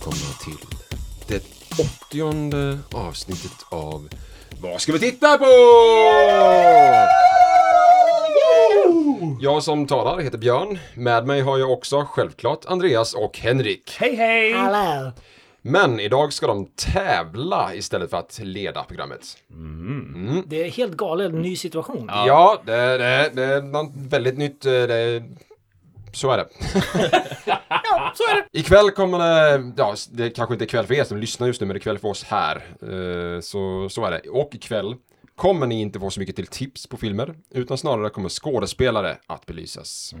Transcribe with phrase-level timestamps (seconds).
[0.00, 0.66] välkomna till
[1.28, 1.42] det
[1.82, 4.08] åttionde avsnittet av
[4.60, 5.44] Vad ska vi titta på?
[9.40, 10.78] Jag som talar heter Björn.
[10.94, 13.96] Med mig har jag också självklart Andreas och Henrik.
[13.98, 14.52] Hej hej!
[14.52, 15.12] Hallå!
[15.62, 19.20] Men idag ska de tävla istället för att leda programmet.
[20.46, 22.10] Det är helt galet, en ny situation.
[22.12, 24.66] Ja, det, det, det är något väldigt nytt.
[24.66, 25.22] eh, Det,
[26.12, 26.48] så är det.
[27.82, 28.58] Ja, så är det.
[28.58, 31.66] Ikväll kommer det, ja, det kanske inte är kväll för er som lyssnar just nu,
[31.66, 32.56] men det är kväll för oss här.
[32.82, 34.30] Eh, Så, så är det.
[34.30, 34.94] Och ikväll
[35.36, 39.46] kommer ni inte få så mycket till tips på filmer, utan snarare kommer skådespelare att
[39.46, 40.14] belysas.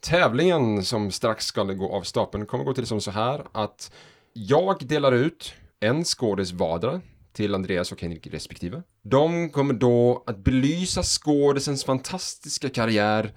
[0.00, 3.92] Tävlingen som strax ska gå av stapeln kommer gå till som så här att
[4.32, 7.00] jag delar ut en skådis vardera
[7.32, 8.82] till Andreas och Henrik respektive.
[9.02, 13.32] De kommer då att belysa skådisens fantastiska karriär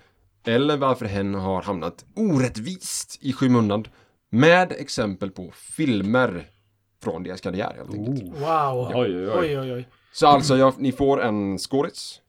[0.48, 3.86] eller varför hen har hamnat orättvist i skymundan
[4.30, 6.46] med exempel på filmer
[7.04, 8.24] från deras karriär helt enkelt.
[8.24, 8.92] Wow.
[8.94, 9.73] Oj, oj, oj.
[9.73, 9.88] Oj.
[10.14, 12.22] Så alltså, jag, ni får en skådis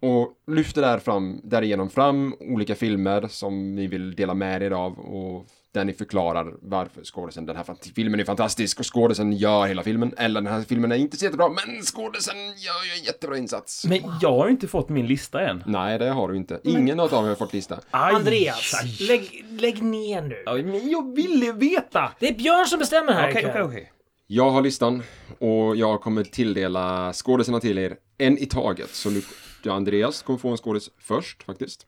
[0.00, 4.98] och lyfter där fram, därigenom fram olika filmer som ni vill dela med er av
[4.98, 9.82] och där ni förklarar varför skådisen, den här filmen är fantastisk och skådisen gör hela
[9.82, 13.38] filmen, eller den här filmen är inte så jättebra, men skådisen gör ju en jättebra
[13.38, 13.84] insats.
[13.84, 15.62] Men jag har ju inte fått min lista än.
[15.66, 16.60] Nej, det har du inte.
[16.64, 17.80] Ingen av dem har fått lista.
[17.90, 19.06] Aj, Andreas, aj.
[19.08, 20.42] lägg, lägg ner nu.
[20.46, 22.12] Ja, men jag ville veta!
[22.18, 23.92] Det är Björn som bestämmer här Okej, okej, okej.
[24.26, 25.02] Jag har listan
[25.38, 28.90] och jag kommer tilldela skådisarna till er en i taget.
[28.90, 29.22] Så nu,
[29.62, 31.86] du Andreas kommer få en skådis först faktiskt.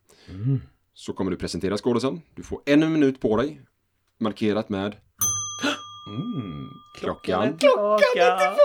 [0.95, 2.23] Så kommer du presentera skådisen.
[2.35, 3.61] Du får en minut på dig.
[4.23, 4.97] Markerat med
[6.07, 7.59] mm, klockan.
[7.59, 8.57] Klockan!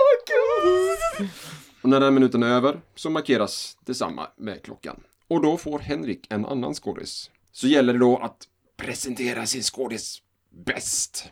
[1.82, 5.00] Och när den minuten är över så markeras detsamma med klockan.
[5.28, 7.30] Och då får Henrik en annan skådis.
[7.52, 11.30] Så gäller det då att presentera sin skådis bäst.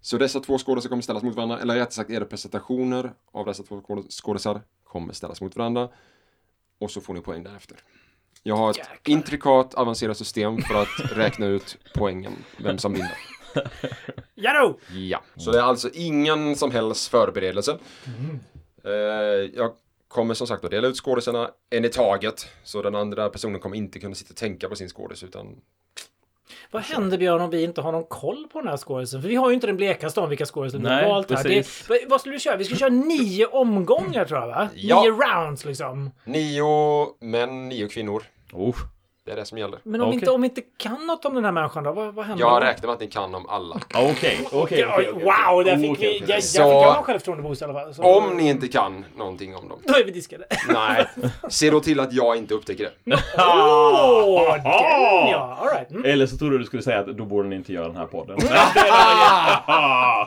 [0.00, 3.62] Så dessa två skådisar kommer ställas mot varandra, eller rättare sagt era presentationer av dessa
[3.62, 5.88] två skåd- skådisar kommer ställas mot varandra.
[6.78, 7.76] Och så får ni poäng därefter.
[8.42, 8.98] Jag har ett Jäklar.
[9.06, 13.37] intrikat avancerat system för att räkna ut poängen, vem som vinner.
[14.34, 14.78] Jadå!
[14.94, 17.78] Ja, så det är alltså ingen som helst förberedelse.
[18.84, 18.92] Eh,
[19.54, 19.72] jag
[20.08, 22.48] kommer som sagt att dela ut skådisarna en i taget.
[22.64, 25.56] Så den andra personen kommer inte kunna sitta och tänka på sin skådis utan
[26.70, 29.22] Vad händer Björn om vi inte har någon koll på den här skådisen?
[29.22, 31.42] För vi har ju inte den blekaste om vilka skådisar vi har Nej, valt här.
[31.44, 31.86] precis.
[31.88, 32.56] Det, vad skulle du köra?
[32.56, 34.68] Vi skulle köra nio omgångar tror jag va?
[34.74, 35.02] Ja.
[35.02, 36.10] Nio rounds liksom.
[36.24, 38.22] nio män, nio kvinnor.
[38.52, 38.76] Oh.
[39.28, 39.78] Det är det som gäller.
[39.82, 40.14] Men om, Okej.
[40.18, 41.92] inte, om vi inte kan något om den här människan då?
[41.92, 42.66] Vad, vad händer Jag då?
[42.66, 43.74] räknar med att ni kan om alla.
[43.94, 44.80] Okej, okej, okej.
[44.80, 45.12] Ja, okej.
[45.12, 46.24] Wow, där fick vi...
[46.26, 47.94] Jag, Så- fick jag en självförtroende-boost i alla fall.
[47.94, 49.78] Så, Om ni inte kan någonting om dem.
[49.84, 50.44] Då är vi diskade.
[50.68, 51.06] Nej,
[51.48, 53.16] se då till att jag inte upptäcker det.
[53.38, 55.58] Åh, den ja!
[55.60, 55.90] Alright.
[55.90, 56.04] Mm.
[56.04, 58.06] Eller så trodde du du skulle säga att då borde ni inte göra den här
[58.06, 58.38] podden.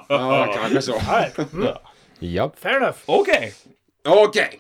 [0.10, 0.94] Ja, kanske så.
[0.94, 1.54] Alright.
[1.54, 1.68] Mm.
[2.20, 2.52] Ja.
[2.62, 2.98] Fair enough.
[3.06, 3.54] Okej.
[4.08, 4.60] Okej.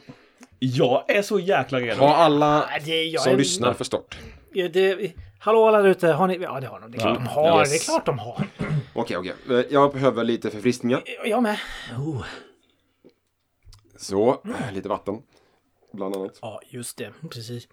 [0.63, 1.99] Jag är så jäkla redo.
[2.01, 4.15] Har alla det, jag som är- lyssnar förstått?
[4.53, 6.37] Ja, det, hallå alla där ute, har ni...
[6.37, 6.91] Ja, det har de.
[6.91, 7.59] Det är klart de har.
[7.59, 7.69] Yes.
[7.69, 8.47] Det är klart de har.
[8.93, 9.33] Okej, okej.
[9.49, 11.03] Eh, Jag behöver lite förfriskningar.
[11.25, 11.57] Jag med.
[11.97, 12.23] Oh.
[13.97, 15.15] Så, eh, lite vatten.
[15.93, 16.39] Bland annat.
[16.41, 17.11] Ja, just det.
[17.29, 17.67] Precis.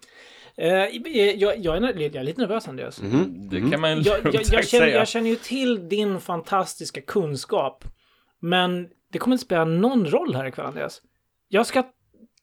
[0.57, 3.01] Eh, jag, jag, är, jag är lite nervös, Andreas.
[3.51, 4.87] Det kan man Jag, jag, jag, känner, säga.
[4.97, 7.85] jag känner ju till din fantastiska kunskap.
[8.39, 11.01] Men det kommer inte spela någon roll här ikväll, Andreas.
[11.47, 11.83] Jag ska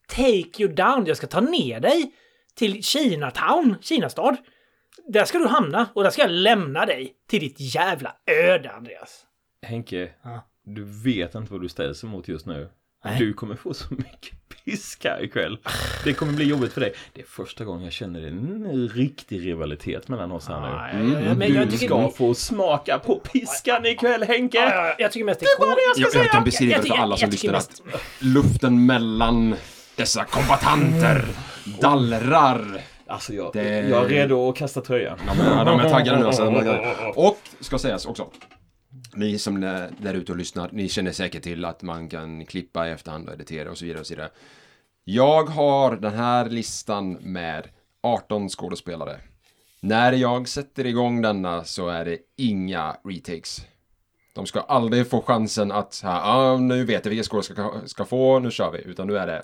[0.06, 1.06] take you down.
[1.06, 2.12] Jag ska ta ner dig
[2.54, 4.36] till Chinatown, Kinastad.
[5.08, 9.22] Där ska du hamna och där ska jag lämna dig till ditt jävla öde, Andreas.
[9.66, 10.46] Henke, Ja.
[10.64, 12.68] du vet inte vad du ställs emot just nu.
[13.04, 13.18] Nej.
[13.18, 14.32] Du kommer få så mycket
[14.64, 15.58] piska ikväll.
[16.04, 16.94] Det kommer bli jobbigt för dig.
[17.12, 20.60] Det är första gången jag känner en riktig rivalitet mellan oss här
[20.92, 21.02] nu.
[21.10, 24.58] Nej, men jag Du ska få smaka på piskan ikväll Henke!
[24.58, 25.78] Ja, ja, ja, jag tycker mest det är coolt.
[26.14, 28.86] Jag, jag kan beskriva Jag det för tycker- alla som jag tycker lyssnar att luften
[28.86, 29.56] mellan
[29.96, 31.24] dessa kombatanter
[31.80, 32.80] dallrar.
[33.06, 35.18] Alltså jag, Det- jag är redo att kasta tröjan.
[35.26, 36.26] Ja, men, ja, de är taggade nu.
[36.26, 36.44] Alltså.
[37.16, 38.26] Och, ska sägas också.
[39.14, 42.88] Ni som är där ute och lyssnar, ni känner säkert till att man kan klippa
[42.88, 44.30] i efterhand och editera och så vidare och så vidare.
[45.04, 47.68] Jag har den här listan med
[48.02, 49.16] 18 skådespelare.
[49.80, 53.60] När jag sätter igång denna så är det inga retakes.
[54.34, 58.04] De ska aldrig få chansen att, ja, ah, nu vet jag vilka skådespelare ska, ska
[58.04, 58.78] få, nu kör vi.
[58.90, 59.42] Utan nu är det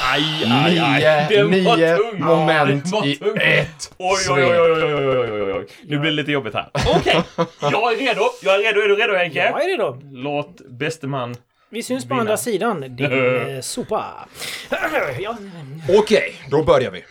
[0.00, 1.28] Aj, aj, aj.
[1.30, 2.20] Nio, Den var nio tung.
[2.24, 3.36] moment Den var i tung.
[3.36, 5.66] ett Oj, oj, oj, oj, oj, oj, oj, oj.
[5.82, 6.70] Nu blir det lite jobbigt här.
[6.96, 7.22] Okej,
[7.60, 8.22] jag är redo.
[8.42, 8.80] Jag är redo.
[8.80, 9.38] Är du redo Henke?
[9.38, 10.00] Jag är redo.
[10.12, 11.34] Låt bäste man...
[11.70, 12.20] Vi syns på Vinna.
[12.20, 12.80] andra sidan.
[12.96, 13.12] Din
[13.56, 14.28] eh, sopa.
[15.20, 15.36] ja,
[15.98, 17.04] Okej, då börjar vi.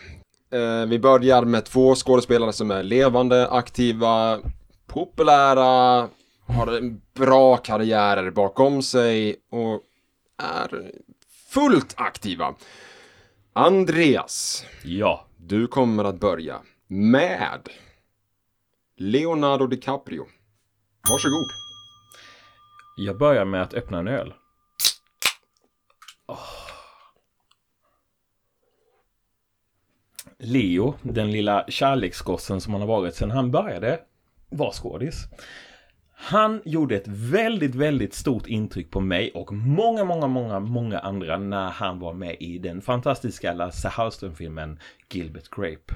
[0.54, 4.40] Eh, vi börjar med två skådespelare som är levande, aktiva,
[4.88, 6.08] populära,
[6.48, 9.82] har en bra karriärer bakom sig och
[10.44, 10.92] är
[11.48, 12.56] fullt aktiva.
[13.54, 15.28] Andreas, Ja.
[15.38, 17.70] du kommer att börja med
[18.96, 20.26] Leonardo DiCaprio.
[21.10, 21.48] Varsågod.
[22.98, 24.34] Jag börjar med att öppna en öl.
[26.28, 26.38] Åh.
[30.40, 34.00] Leo, den lilla kärleksgossen som han har varit sedan han började
[34.50, 35.24] vara skådis.
[36.20, 41.38] Han gjorde ett väldigt, väldigt stort intryck på mig och många, många, många, många andra
[41.38, 44.80] när han var med i den fantastiska Lasse Hallström-filmen
[45.12, 45.94] Gilbert Grape.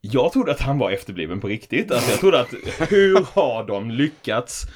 [0.00, 1.92] Jag trodde att han var efterbliven på riktigt.
[1.92, 2.52] Alltså jag trodde att
[2.92, 4.66] hur har de lyckats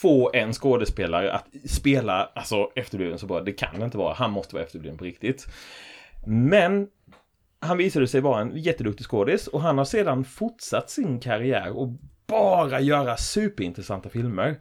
[0.00, 3.40] få en skådespelare att spela alltså efterbliven så bra?
[3.40, 4.14] Det kan det inte vara.
[4.14, 5.46] Han måste vara efterbliven på riktigt.
[6.26, 6.88] Men
[7.60, 11.88] han visade sig vara en jätteduktig skådis och han har sedan fortsatt sin karriär och
[12.26, 14.56] bara göra superintressanta filmer.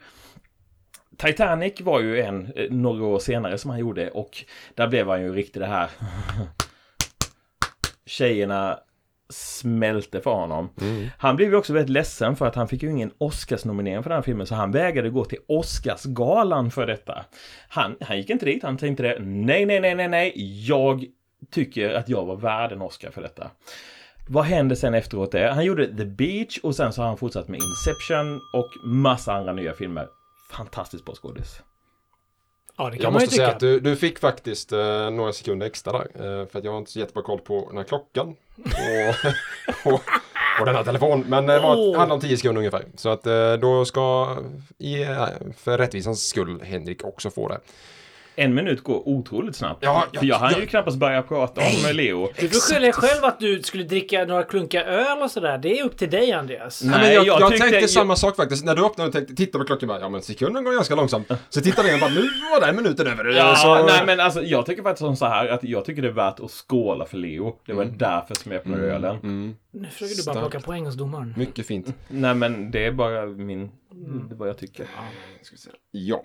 [1.18, 5.22] Titanic var ju en eh, några år senare som han gjorde och där blev han
[5.22, 5.90] ju riktigt det här
[8.06, 8.80] tjejerna
[9.30, 10.70] smälte för honom.
[11.18, 14.18] Han blev ju också väldigt ledsen för att han fick ju ingen Oscarsnominering för den
[14.18, 17.26] här filmen så han vägrade gå till Oscarsgalan för detta.
[17.68, 20.34] Han, han gick inte dit, han tänkte det, nej, nej, nej, nej, nej,
[20.68, 21.06] jag
[21.52, 23.52] tycker att jag var värd en Oscar för detta.
[24.28, 25.52] Vad hände sen efteråt det?
[25.54, 29.54] Han gjorde The Beach och sen så har han fortsatt med Inception och massa andra
[29.54, 30.08] nya filmer.
[30.52, 31.62] Fantastiskt bra skådis.
[32.78, 35.94] ja, det kan Jag måste säga att du, du fick faktiskt eh, några sekunder extra
[35.94, 36.08] där.
[36.16, 38.28] Eh, för att jag har inte så jättebra koll på den här klockan.
[38.28, 40.02] Och, och,
[40.60, 41.26] och den här telefonen.
[41.28, 41.98] Men det var, Åh.
[41.98, 42.86] handlade om 10 sekunder ungefär.
[42.96, 44.38] Så att eh, då ska,
[44.78, 45.28] i, eh,
[45.58, 47.60] för rättvisans skull, Henrik också få det.
[48.38, 49.80] En minut går otroligt snabbt.
[49.84, 50.60] Ja, ja, för jag hann ja.
[50.60, 52.30] ju knappast börja prata om Leo.
[52.40, 55.58] Du får skylla dig själv att du skulle dricka några klunkar öl och sådär.
[55.58, 56.84] Det är upp till dig, Andreas.
[56.84, 58.66] Nej, Nej, men jag, jag jag, tänkte jag- samma sak faktiskt.
[58.66, 61.28] När du öppnade och tänkte, titta på klockan bara, ja men sekunden går ganska långsamt.
[61.50, 62.22] Så tittade jag bara, nu
[62.52, 63.26] var den minuten över.
[63.26, 66.08] Ja, så, nej men alltså jag tycker faktiskt som så här att jag tycker det
[66.08, 67.56] är värt att skåla för Leo.
[67.66, 67.98] Det var Mm.
[67.98, 69.56] därför som jag öppnade ölen.
[69.72, 71.34] Nu försöker du bara plocka poäng hos domaren.
[71.38, 71.88] Mycket fint.
[72.08, 73.72] Nej men det är bara min...
[74.30, 74.86] Det är vad jag tycker.
[75.42, 75.70] Ska vi se.
[75.92, 76.24] Ja,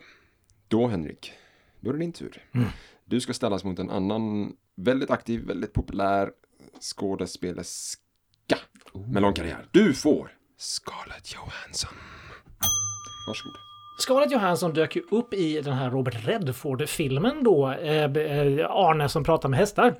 [0.69, 1.33] då Henrik,
[1.81, 2.43] då är det din tur.
[3.05, 6.31] Du ska ställas mot en annan väldigt aktiv, väldigt populär
[6.81, 8.57] skådespelerska
[9.07, 9.67] med lång karriär.
[9.71, 11.95] Du får Scarlett Johansson.
[13.29, 13.57] Varsågod.
[14.01, 17.71] Scarlett Johansson dök ju upp i den här Robert Redford-filmen då.
[17.71, 19.95] Eh, eh, Arne som pratar med hästar.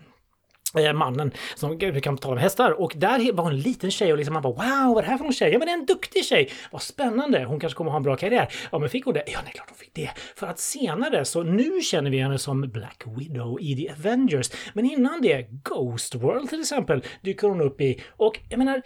[0.75, 2.81] Eh, mannen som kan tala om hästar.
[2.81, 5.17] Och där var en liten tjej och liksom man bara wow, vad är det här
[5.17, 5.53] för någon tjej?
[5.53, 6.51] Ja men det är en duktig tjej!
[6.71, 7.45] Vad spännande!
[7.45, 8.53] Hon kanske kommer ha en bra karriär.
[8.73, 9.25] Ja men fick hon det?
[9.27, 10.11] Ja det är klart hon fick det.
[10.37, 14.51] För att senare, så nu känner vi henne som Black Widow i The Avengers.
[14.75, 18.03] Men innan det, Ghost World till exempel, dyker hon upp i.
[18.17, 18.83] Och jag menar,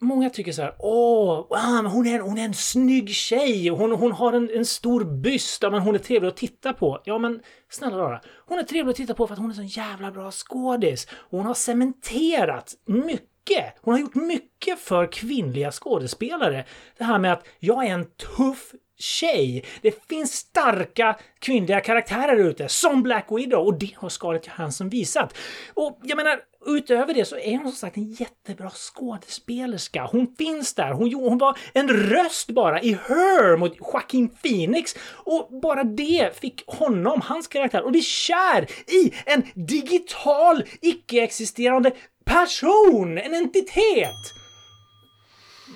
[0.00, 3.92] Många tycker så här, åh, wow, men hon, är, hon är en snygg tjej, hon,
[3.92, 7.02] hon har en, en stor byst, ja, men hon är trevlig att titta på.
[7.04, 9.62] Ja men snälla rara, hon är trevlig att titta på för att hon är så
[9.62, 11.06] jävla bra skådis.
[11.30, 16.64] Hon har cementerat mycket, hon har gjort mycket för kvinnliga skådespelare.
[16.98, 18.06] Det här med att jag är en
[18.36, 19.64] tuff tjej.
[19.82, 25.36] Det finns starka kvinnliga karaktärer ute, som Black Widow, och det har Scarlett Johansson visat.
[25.74, 26.40] Och jag menar,
[26.76, 30.08] utöver det så är hon som sagt en jättebra skådespelerska.
[30.12, 30.92] Hon finns där.
[30.92, 34.94] Hon, hon var en röst bara i Her mot Joaquin Phoenix.
[35.12, 41.92] Och bara det fick honom, hans karaktär, att bli kär i en digital, icke-existerande
[42.24, 43.18] person!
[43.18, 44.34] En entitet!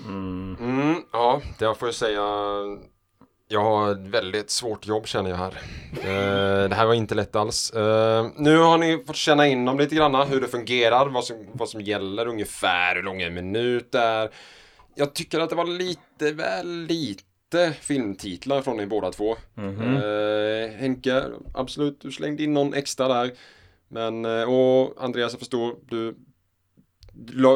[0.06, 2.22] Mm, ja, det får jag säga.
[3.52, 5.62] Jag har ett väldigt svårt jobb känner jag här.
[5.92, 7.70] Eh, det här var inte lätt alls.
[7.70, 11.36] Eh, nu har ni fått känna in om lite grann hur det fungerar, vad som,
[11.52, 14.30] vad som gäller ungefär, hur lång en minut är.
[14.94, 19.36] Jag tycker att det var lite väl lite filmtitlar från er båda två.
[19.56, 23.32] Eh, Henke, absolut, du slängde in någon extra där.
[23.88, 26.14] Men, och Andreas, jag förstår, du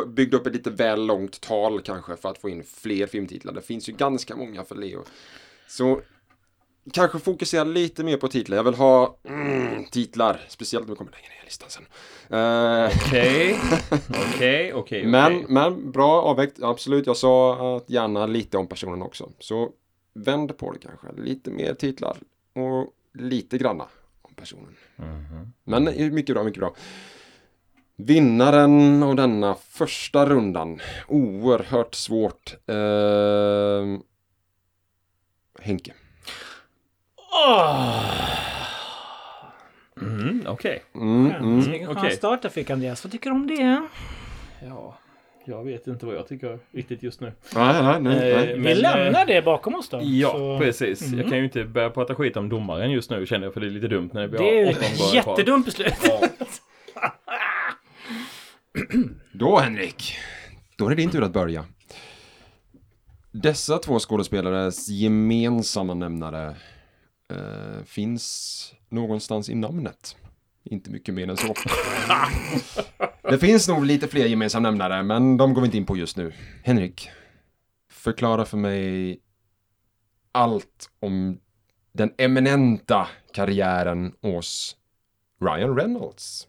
[0.06, 3.52] byggde upp ett lite väl långt tal kanske för att få in fler filmtitlar.
[3.52, 5.04] Det finns ju ganska många för Leo.
[5.68, 6.00] Så
[6.92, 8.56] kanske fokusera lite mer på titlar.
[8.56, 11.86] Jag vill ha mm, titlar, speciellt när vi kommer längre ner i listan sen.
[12.38, 13.58] Eh, Okej,
[14.34, 15.06] okej, okej.
[15.06, 17.06] men, men bra avvägt, absolut.
[17.06, 19.30] Jag sa att gärna lite om personen också.
[19.38, 19.70] Så
[20.14, 22.16] vänd på det kanske, lite mer titlar
[22.54, 23.86] och lite granna
[24.22, 24.76] om personen.
[25.64, 26.74] Men eh, mycket bra, mycket bra.
[27.96, 30.80] Vinnaren av denna första rundan.
[31.08, 32.54] Oerhört svårt.
[32.66, 32.76] Eh,
[35.66, 35.92] Henke.
[40.02, 40.82] Mm, Okej.
[40.94, 41.60] Mm, mm.
[41.60, 42.10] Vilken okej.
[42.10, 43.04] start jag fick Andreas.
[43.04, 43.82] Vad tycker du om det?
[44.66, 44.98] Ja,
[45.44, 47.32] jag vet inte vad jag tycker riktigt just nu.
[47.54, 48.30] Nej, nej, nej.
[48.32, 48.54] Eh, nej.
[48.54, 50.00] Vi Men, lämnar eh, det bakom oss då.
[50.02, 51.12] Ja, Så- precis.
[51.12, 53.66] Jag kan ju inte börja prata skit om domaren just nu känner jag för det
[53.66, 55.94] är lite dumt när vi Det är har ju åtta ett jättedumt beslut.
[59.32, 60.16] Då Henrik,
[60.76, 61.64] då är det din tur att börja.
[63.42, 66.56] Dessa två skådespelares gemensamma nämnare
[67.30, 70.16] eh, finns någonstans i namnet.
[70.64, 71.54] Inte mycket mer än så.
[73.30, 76.16] det finns nog lite fler gemensamma nämnare, men de går vi inte in på just
[76.16, 76.32] nu.
[76.64, 77.10] Henrik,
[77.90, 79.20] förklara för mig
[80.32, 81.40] allt om
[81.92, 84.76] den eminenta karriären hos
[85.40, 86.48] Ryan Reynolds.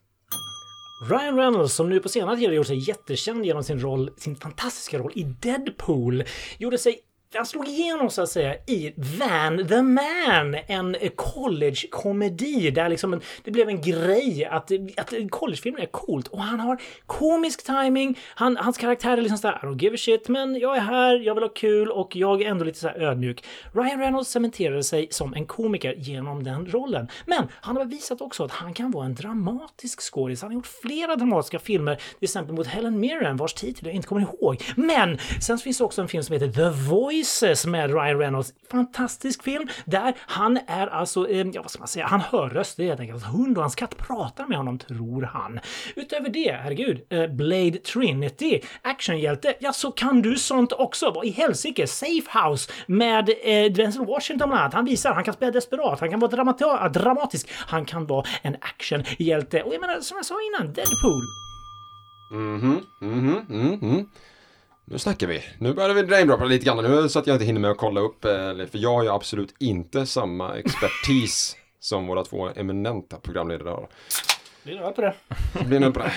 [1.00, 4.36] Ryan Reynolds, som nu på senare tid har gjort sig jättekänd genom sin roll, sin
[4.36, 6.24] fantastiska roll i Deadpool,
[6.58, 7.00] gjorde sig
[7.36, 13.22] han slog igenom så att säga i Van the Man, en college-komedi där liksom en,
[13.44, 18.20] det blev en grej att, att collegefilmer är coolt och han har komisk timing.
[18.36, 21.20] Han, hans karaktär är liksom såhär I don't give a shit, men jag är här,
[21.20, 23.44] jag vill ha kul och jag är ändå lite så ödmjuk.
[23.74, 27.08] Ryan Reynolds cementerade sig som en komiker genom den rollen.
[27.26, 30.42] Men han har visat också att han kan vara en dramatisk skådis.
[30.42, 34.08] Han har gjort flera dramatiska filmer, till exempel mot Helen Mirren vars titel jag inte
[34.08, 34.64] kommer ihåg.
[34.76, 36.70] Men sen finns det också en film som heter The
[37.18, 38.54] Choices med Ryan Reynolds.
[38.72, 42.84] Fantastisk film där han är alltså, eh, ja vad ska man säga, han hör röster
[42.84, 43.24] helt enkelt.
[43.24, 45.60] Hans hund och hans katt pratar med honom, tror han.
[45.96, 51.12] Utöver det, herregud, eh, Blade Trinity, actionhjälte, ja så kan du sånt också.
[51.12, 54.74] Vad i helsike, Safe House med eh, Denzel Washington bland annat.
[54.74, 58.56] Han visar, han kan spela desperat, han kan vara dramata- dramatisk, han kan vara en
[58.62, 59.64] actionhjälte.
[59.64, 61.22] Och jag menar, som jag sa innan, Deadpool.
[62.32, 63.46] Mhm, mhm,
[63.82, 64.10] mhm.
[64.90, 65.44] Nu snackar vi.
[65.60, 68.02] Nu börjar vi namedroppa lite grann nu så att jag inte hinner med att kolla
[68.02, 68.26] upp.
[68.26, 73.88] eh, För jag har ju absolut inte samma expertis som våra två eminenta programledare har.
[74.64, 75.16] Blir du på det?
[75.54, 76.12] Det blir nog bra.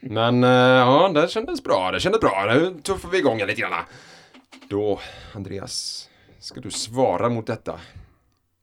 [0.00, 1.90] Men eh, ja, det kändes bra.
[1.92, 2.44] Det kändes bra.
[2.54, 3.84] Nu tuffar vi igång lite grann.
[4.68, 5.00] Då,
[5.34, 7.80] Andreas, ska du svara mot detta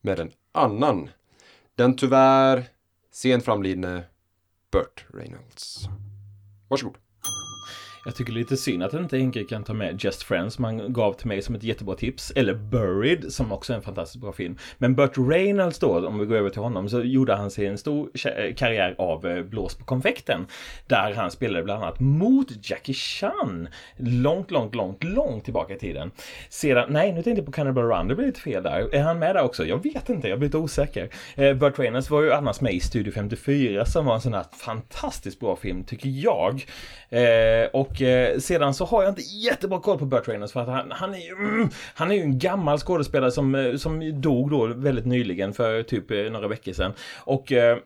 [0.02, 1.10] med en annan.
[1.76, 2.66] Den tyvärr
[3.12, 4.04] sent framlidne
[4.72, 5.80] Burt Reynolds.
[6.68, 6.96] Varsågod.
[8.10, 10.64] Jag tycker det är lite synd att inte Henke kan ta med Just Friends som
[10.64, 12.32] han gav till mig som ett jättebra tips.
[12.36, 14.58] Eller Buried som också är en fantastiskt bra film.
[14.78, 17.78] Men Burt Reynolds då, om vi går över till honom, så gjorde han sig en
[17.78, 20.48] stor eh, karriär av eh, Blås på konfekten.
[20.88, 23.68] Där han spelade bland annat mot Jackie Chan.
[23.98, 26.12] Långt, långt, långt, långt tillbaka i tiden.
[26.50, 28.96] Sedan, nej nu tänkte jag på Cannibal Run, det blev lite fel där.
[28.96, 29.66] Är han med där också?
[29.66, 31.10] Jag vet inte, jag blir lite osäker.
[31.36, 34.46] Eh, Burt Reynolds var ju annars med i Studio 54 som var en sån här
[34.52, 36.66] fantastiskt bra film, tycker jag.
[37.74, 40.68] Och och eh, sedan så har jag inte jättebra koll på Burt Reynolds för att
[40.68, 44.52] han, han, är, ju, mm, han är ju en gammal skådespelare som, eh, som dog
[44.52, 46.94] då väldigt nyligen för typ eh, några veckor sedan.
[47.18, 47.78] Och eh,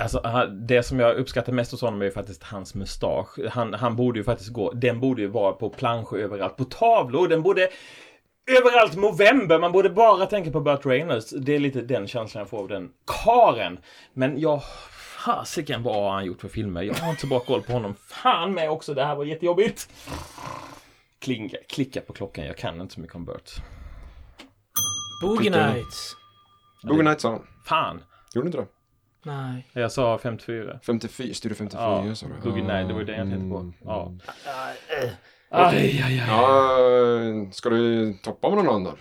[0.00, 0.22] Alltså,
[0.68, 3.38] det som jag uppskattar mest hos honom är ju faktiskt hans mustasch.
[3.50, 7.28] Han, han borde ju faktiskt gå, den borde ju vara på planscher överallt, på tavlor,
[7.28, 7.68] den borde
[8.58, 11.30] Överallt november, man borde bara tänka på Burt Reynolds.
[11.30, 12.90] Det är lite den känslan jag får av den
[13.24, 13.78] karen.
[14.12, 14.62] Men jag...
[15.28, 16.82] Fasiken vad har han gjort för filmer?
[16.82, 17.94] Jag har inte så bra koll på honom.
[17.94, 19.88] Fan med också, det här var jättejobbigt.
[21.18, 23.50] Klinga, klicka på klockan, jag kan inte så mycket om Burt.
[25.22, 26.16] Boogie Nights.
[26.82, 27.46] Boogie Nights sa han.
[27.66, 28.02] Fan!
[28.34, 28.66] Gjorde inte det?
[29.24, 29.68] Nej.
[29.72, 30.78] Jag sa 54.
[30.82, 32.50] 54, Studio 54 Ja, sa du.
[32.50, 33.58] Boogie Nights, det var ju den jag tänkte på.
[33.58, 34.06] Mm, Ja.
[34.06, 34.20] mm.
[35.50, 36.16] Aj, aj, aj.
[36.28, 38.92] Ja, ska du toppa med någon annan?
[38.92, 39.00] Ska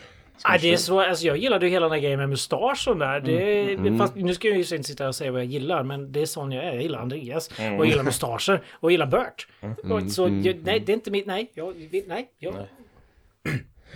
[0.54, 3.20] Vi det är så, alltså jag gillade ju hela den här grejen med mustaschen där.
[3.20, 3.98] Det, Mm.
[3.98, 6.26] Fast, nu ska jag ju inte sitta och säga vad jag gillar, men det är
[6.26, 6.74] sån jag är.
[6.74, 7.60] Jag gillar Andreas.
[7.60, 7.74] Mm.
[7.74, 8.64] Och jag gillar mustascher.
[8.72, 9.48] Och jag gillar Burt.
[9.92, 11.26] Och så, mm, jag, nej, det är inte mitt...
[11.26, 11.76] Nej, jag.
[12.08, 12.30] Nej.
[12.40, 12.56] Jag,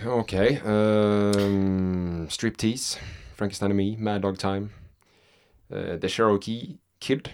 [0.06, 0.62] Okej.
[0.66, 3.00] ehm, Striptease.
[3.36, 3.96] Frankenstein and Me.
[3.98, 4.68] Mad Dog Time.
[5.70, 7.28] eh, The Cherokee Kid.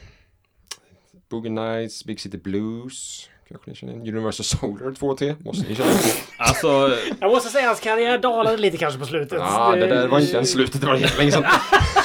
[1.28, 2.04] Boogie Nights.
[2.04, 3.28] Big City Blues.
[3.48, 4.08] Kanske ni känner igen.
[4.16, 5.36] Universal Soldier 2T.
[5.44, 6.02] Måste ni känna igen.
[6.38, 9.38] Alltså, jag måste säga att hans karriär dalade lite kanske på slutet.
[9.38, 10.80] Ja, det där var inte ens slutet.
[10.80, 11.44] Det var helt länge sedan.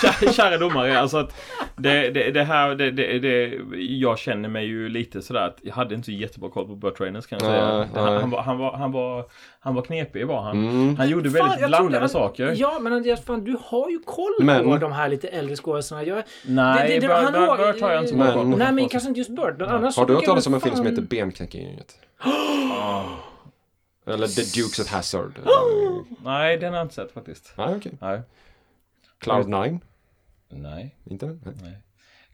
[0.01, 1.35] Kä- Kära domare, alltså att
[1.75, 5.73] det, det, det här, det, det, det, jag känner mig ju lite sådär att jag
[5.73, 7.65] hade inte så jättebra koll på Burt Reynolds kan jag säga.
[7.95, 9.25] Han, han, var, han, var, han, var,
[9.59, 10.67] han var knepig var han.
[10.67, 10.95] Mm.
[10.95, 12.53] Han gjorde Fan, väldigt blandade trodde- saker.
[12.57, 16.23] Ja, men Andreas, fan, du har ju koll Men- på de här lite äldre skådespelarna.
[16.45, 18.57] Nej, Burt- han har- jag inte så bra koll på.
[18.57, 19.55] nej, men kanske inte just Burt.
[19.59, 21.95] Men annars Har du hört talas om en film som heter Benknäckargänget?
[24.07, 25.31] Eller The Dukes of Hazzard?
[26.23, 27.53] Nej, den har jag inte sett faktiskt.
[27.57, 27.91] Nej, okej.
[28.01, 28.21] Nej.
[29.23, 29.79] Cloud Nine?
[30.49, 30.95] Nej.
[31.05, 31.25] Inte?
[31.25, 31.53] Nej.
[31.63, 31.77] Nej.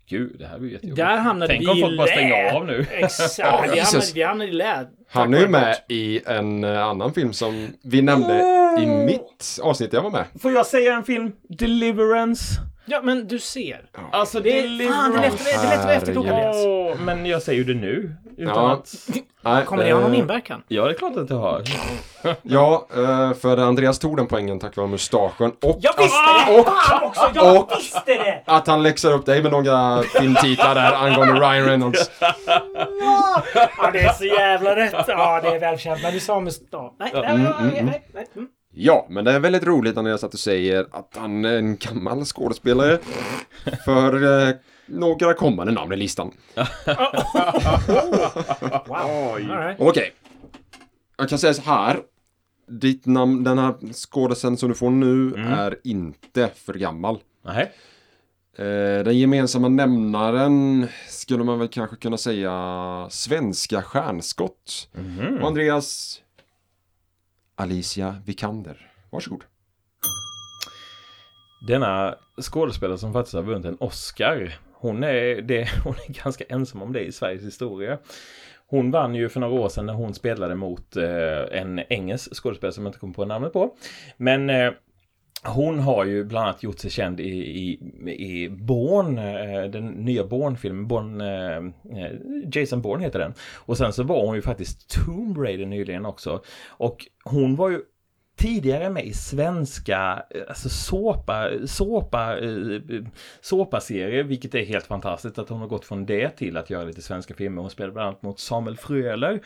[0.09, 0.97] Gud, det här blir jättejobbigt.
[0.97, 2.79] Där hamnade Tänk vi om folk bara stänger av nu.
[2.91, 3.39] Exakt.
[3.39, 4.85] Ja, vi, hamnade, vi hamnade i lä.
[5.09, 8.39] Han är ju med i en eh, annan film som vi nämnde
[8.79, 10.25] i mitt avsnitt jag var med.
[10.39, 11.31] Får jag säga en film?
[11.49, 12.61] Deliverance.
[12.89, 13.81] Ja, men du ser.
[14.11, 15.27] Alltså, Det är, fan, det
[15.77, 16.25] att vara efterklok.
[16.27, 16.55] Andreas.
[16.99, 18.15] Men jag säger ju det nu.
[18.37, 18.71] Utan Ja.
[18.73, 18.95] att...
[19.41, 20.63] Nej, Kommer det ha någon eh, inverkan?
[20.67, 21.63] Ja, det är klart att det har.
[22.41, 26.17] Ja, eh, för Andreas tog den poängen tack vare mustaschen och Jag visste
[26.47, 26.63] det!
[26.63, 27.31] Fan också!
[27.33, 28.43] Jag visste det!
[28.45, 32.11] att han läxar upp dig med några filmtitlar där angående Ryan Reynolds.
[33.77, 34.93] Ja, det är så jävla rätt.
[35.07, 36.01] Ja, det är välkänt.
[36.03, 36.53] Men du sa med...
[36.71, 38.47] Ja, nej, nej, Mm, nej, nej, nej.
[38.79, 38.85] Mm.
[38.85, 42.25] Ja, men det är väldigt roligt Andreas att du säger att han är en gammal
[42.25, 42.99] skådespelare.
[43.85, 44.55] För eh,
[44.85, 46.31] några kommande namn i listan.
[48.85, 48.97] Wow.
[48.97, 49.79] All right.
[49.79, 50.11] Okej.
[51.17, 51.99] Jag kan säga så här.
[52.67, 57.19] Ditt namn, den här skådisen som du får nu är inte för gammal.
[57.45, 57.71] Nej.
[58.57, 64.89] Eh, den gemensamma nämnaren skulle man väl kanske kunna säga svenska stjärnskott.
[65.41, 66.21] Och Andreas
[67.59, 68.91] Alicia Vikander.
[69.09, 69.43] Varsågod.
[71.67, 74.53] Denna skådespelare som faktiskt har vunnit en Oscar.
[74.73, 77.97] Hon är, det, hon är ganska ensam om det i Sveriges historia.
[78.67, 82.73] Hon vann ju för några år sedan när hon spelade mot eh, en engelsk skådespelare
[82.73, 83.75] som jag inte kom på namnet på.
[84.17, 84.73] Men eh,
[85.43, 87.79] hon har ju bland annat gjort sig känd i, i,
[88.09, 90.87] i Bourne, eh, den nya Bourne-filmen.
[90.87, 91.57] Bourne, eh,
[92.03, 92.11] eh,
[92.53, 93.33] Jason Bourne heter den.
[93.55, 96.41] Och sen så var hon ju faktiskt Tomb Raider nyligen också.
[96.69, 97.81] Och hon var ju
[98.39, 102.81] tidigare med i svenska eh, alltså såpa, såpa, eh,
[103.41, 107.01] såpaserier, vilket är helt fantastiskt att hon har gått från det till att göra lite
[107.01, 107.61] svenska filmer.
[107.61, 109.39] Hon spelade bland annat mot Samuel Fröler,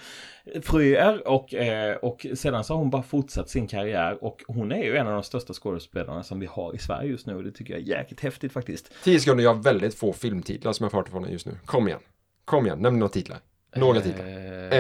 [0.62, 4.84] Fröer och, eh, och sedan så har hon bara fortsatt sin karriär och hon är
[4.84, 7.52] ju en av de största skådespelarna som vi har i Sverige just nu och det
[7.52, 8.94] tycker jag är jäkligt häftigt faktiskt.
[9.04, 11.58] 10 sekunder, jag har väldigt få filmtitlar som jag har fått från just nu.
[11.66, 12.00] Kom igen.
[12.46, 13.38] Kom igen, nämn några titlar.
[13.76, 14.26] Några titlar.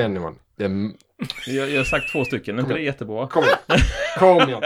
[0.06, 0.36] Anyone.
[0.56, 0.92] Det är...
[1.48, 3.28] jag, jag har sagt två stycken, inte det är jättebra?
[3.28, 3.58] Kom igen.
[4.20, 4.64] Kom igen.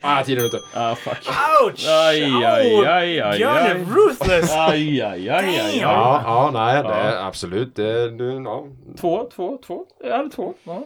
[0.00, 0.58] Ah, tiden är ute.
[0.74, 1.18] Ah, fuck.
[1.62, 1.86] Ouch!
[1.88, 4.52] Aj, aj, aj, aj, Gör det ruthless!
[4.52, 5.76] Aj, aj, aj, aj, aj.
[5.80, 7.76] Ja, ja, nej, det är absolut.
[7.76, 8.64] Det, du, ja.
[9.00, 9.84] Två, två, två.
[10.04, 10.54] Jag hade två.
[10.64, 10.82] Ja.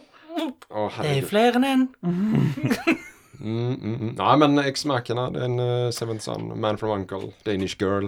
[0.69, 1.87] Åh, Det är fler än en.
[2.03, 4.15] Mm, mm, mm.
[4.17, 8.07] Nej, men Ex-Machina, den uh, Seventh Son, Man from Uncle, Danish Girl,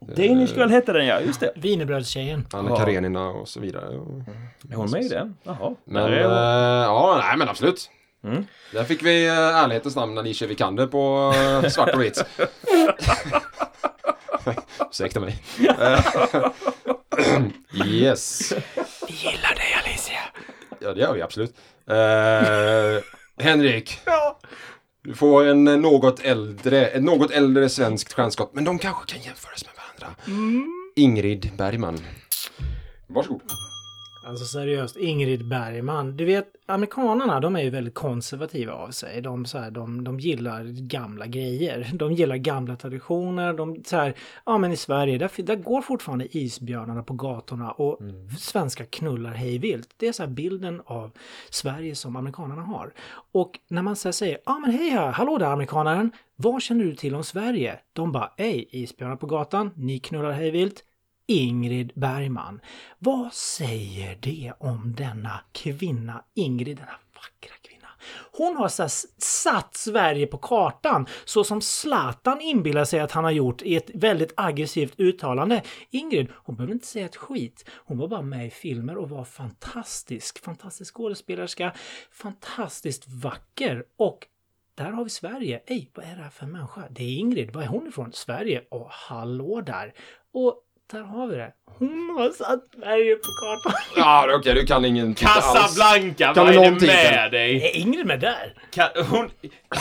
[0.00, 1.52] Danish Girl hette den ja, just det.
[1.56, 2.46] Wienerbrödstjejen.
[2.52, 2.76] Anna Ja.
[2.76, 3.94] Karenina och så vidare.
[4.70, 5.36] Är hon med i den?
[5.42, 5.74] Jaha.
[5.84, 6.32] Men, är eh, hon.
[6.34, 7.90] ja, nej men absolut.
[8.24, 8.46] Mm.
[8.72, 12.24] Där fick vi uh, ärlighetens namn Alicia Vikander på uh, svart och vitt.
[14.90, 15.42] Ursäkta mig.
[15.68, 16.04] Eh,
[17.84, 18.52] yes.
[19.08, 20.18] Vi gillar dig Alicia.
[20.80, 21.56] Ja, det gör vi absolut.
[21.86, 23.98] Eh, Henrik.
[25.02, 29.22] Du får en eh, något äldre, ett något äldre svenskt stjärnskott, men de kanske kan
[29.22, 30.16] jämföras med varandra.
[30.96, 31.98] Ingrid Bergman.
[33.06, 33.42] Varsågod.
[34.28, 36.16] Alltså seriöst, Ingrid Bergman.
[36.16, 39.20] Du vet, amerikanerna de är ju väldigt konservativa av sig.
[39.20, 41.90] De, så här, de, de gillar gamla grejer.
[41.92, 43.52] De gillar gamla traditioner.
[43.52, 44.14] De, så här,
[44.46, 47.98] ja men i Sverige, där, där går fortfarande isbjörnarna på gatorna och
[48.38, 49.88] svenskar knullar hej vilt.
[49.96, 51.10] Det är så här bilden av
[51.50, 52.92] Sverige som amerikanerna har.
[53.32, 56.84] Och när man så här säger, ja men hej här, hallå där amerikanaren, vad känner
[56.84, 57.78] du till om Sverige?
[57.92, 60.84] De bara, ej, isbjörnar på gatan, ni knullar hej vilt.
[61.30, 62.60] Ingrid Bergman.
[62.98, 67.88] Vad säger det om denna kvinna, Ingrid, denna vackra kvinna?
[68.32, 68.68] Hon har
[69.20, 73.90] satt Sverige på kartan så som Zlatan inbillar sig att han har gjort i ett
[73.94, 75.62] väldigt aggressivt uttalande.
[75.90, 77.70] Ingrid, hon behöver inte säga ett skit.
[77.70, 80.44] Hon var bara med i filmer och var fantastisk.
[80.44, 81.72] Fantastisk skådespelerska,
[82.10, 84.26] fantastiskt vacker och
[84.74, 85.62] där har vi Sverige.
[85.66, 86.82] Ej, vad är det här för människa?
[86.90, 87.52] Det är Ingrid.
[87.52, 88.12] Var är hon ifrån?
[88.12, 88.64] Sverige.
[88.70, 89.94] Åh hallå där.
[90.32, 91.52] Och där har vi det.
[91.78, 93.80] Hon har satt Sverige på kartan.
[93.96, 95.14] Ja, okej, du kan ingen.
[95.14, 97.64] Casablanca, Kan vad du är det med dig?
[97.66, 98.54] Är Ingrid med där?
[98.74, 99.30] Ka- hon,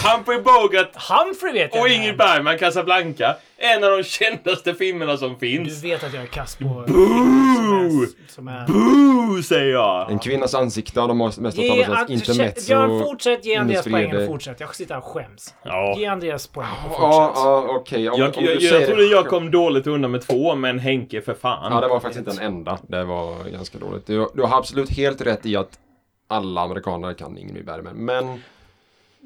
[0.06, 2.18] Humphrey Bogart Humphrey vet jag och Ingrid.
[2.18, 3.36] Bergman, Casablanca.
[3.60, 5.84] En av de kändaste filmerna som Du finns.
[5.84, 6.64] vet att jag är kass på...
[6.66, 6.86] Boo!
[6.88, 8.28] Som är...
[8.28, 10.12] Som är Boo, säger jag!
[10.12, 12.14] En kvinnas ansikte har de mest Ge, talat om.
[12.14, 12.68] Intermezzo.
[12.68, 14.60] Björn, fortsätt ge Andreas poängen fortsätt.
[14.60, 15.54] Jag sitter här och skäms.
[15.64, 15.96] Ja.
[15.98, 17.02] Ge Andreas poäng och fortsätt.
[17.02, 18.04] Ja, ja, okej.
[18.04, 21.34] Jag, jag, du jag, säger trodde jag kom dåligt undan med två, men Henke för
[21.34, 21.72] fan.
[21.72, 22.78] Ja, det var faktiskt inte den enda.
[22.88, 24.06] Det var ganska dåligt.
[24.08, 25.80] Du, du har absolut helt rätt i att
[26.28, 27.96] alla amerikaner kan Ingrid Bergman.
[27.96, 28.42] Men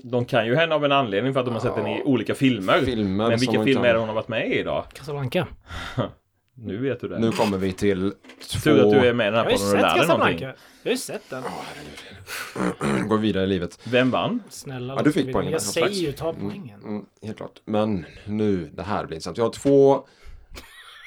[0.03, 2.35] De kan ju hända av en anledning för att de har sett den i olika
[2.35, 2.81] filmer.
[2.81, 4.85] filmer Men vilka filmer kan- är det hon har varit med i idag?
[4.93, 5.47] Casablanca.
[6.53, 7.19] Nu vet du det.
[7.19, 8.13] Nu kommer vi till
[8.63, 9.13] Tur att du är två...
[9.13, 10.39] med i den här podden och lär dig någonting.
[10.39, 10.45] Casablanca.
[10.83, 11.43] Jag har ju sett den.
[13.07, 13.79] Går vidare i livet.
[13.83, 14.43] Vem vann?
[14.49, 16.81] Snälla Ja, du fick poängen Jag säger ju ta poängen.
[16.83, 17.61] Mm, helt klart.
[17.65, 19.37] Men nu, det här blir intressant.
[19.37, 20.05] Jag har två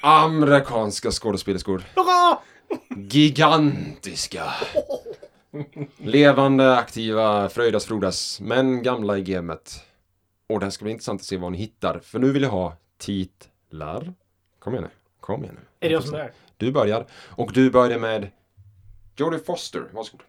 [0.03, 1.83] amerikanska skådespelerskor.
[2.97, 4.43] Gigantiska.
[5.97, 9.83] Levande, aktiva, fröjdas, frodas, men gamla i gamet.
[10.49, 12.77] Och det ska bli intressant att se vad ni hittar, för nu vill jag ha
[12.97, 14.13] titlar.
[14.59, 14.89] Kom igen nu,
[15.19, 15.61] kom igen nu.
[15.79, 16.31] Är det jag som börjar?
[16.57, 18.29] Du börjar, och du börjar med
[19.17, 20.21] Jodie Foster, varsågod.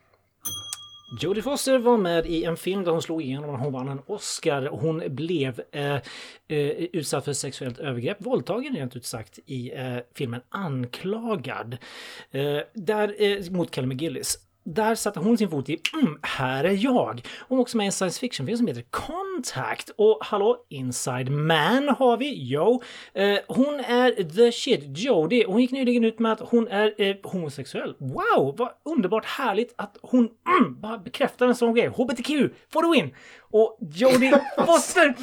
[1.20, 4.00] Jodie Foster var med i en film där hon slog igenom och hon vann en
[4.06, 4.66] Oscar.
[4.66, 6.00] Hon blev eh, eh,
[6.68, 11.76] utsatt för sexuellt övergrepp, våldtagen rent ut sagt, i eh, filmen Anklagad.
[12.30, 14.38] Eh, där, eh, mot Kelly McGillis.
[14.68, 17.22] Där satte hon sin fot i mm, här är jag.
[17.48, 19.90] Hon är också med i en science fiction-film som heter Contact.
[19.96, 22.34] Och hallå, Inside Man har vi.
[22.36, 22.82] Jo.
[23.14, 24.98] Eh, hon är the shit.
[24.98, 25.44] Jodie.
[25.46, 27.94] Hon gick nyligen ut med att hon är eh, homosexuell.
[27.98, 31.86] Wow, vad underbart härligt att hon mm, bara bekräftar en sån grej.
[31.86, 32.30] HBTQ,
[32.68, 33.14] for the win!
[33.56, 35.14] Och Jodie Foster!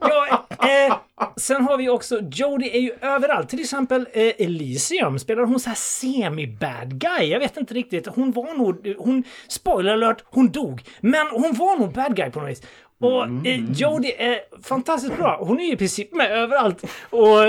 [0.00, 0.96] Ja, eh,
[1.36, 3.48] sen har vi också, Jodie är ju överallt.
[3.48, 7.24] Till exempel eh, Elysium spelar hon så här semi-bad guy.
[7.24, 8.06] Jag vet inte riktigt.
[8.06, 10.82] Hon var nog, hon, spoiler alert, hon dog.
[11.00, 12.62] Men hon var nog bad guy på något vis.
[13.00, 15.38] Och eh, Jodie är fantastiskt bra.
[15.40, 16.82] Hon är ju i princip med överallt.
[17.10, 17.44] Och,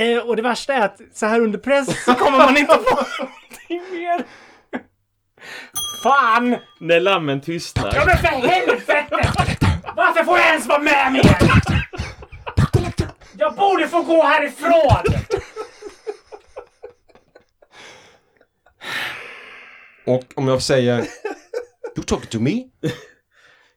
[0.00, 2.94] eh, och det värsta är att så här under press så kommer man inte på
[2.94, 4.24] någonting mer.
[6.02, 6.56] Fan!
[6.80, 7.92] När lammen tystnar.
[7.94, 9.67] Ja men för helvete!
[9.96, 11.38] Varför får jag ens vara med mer?
[13.38, 15.14] Jag borde få gå härifrån!
[20.06, 20.98] Och om jag säger
[21.96, 22.50] You talking to me?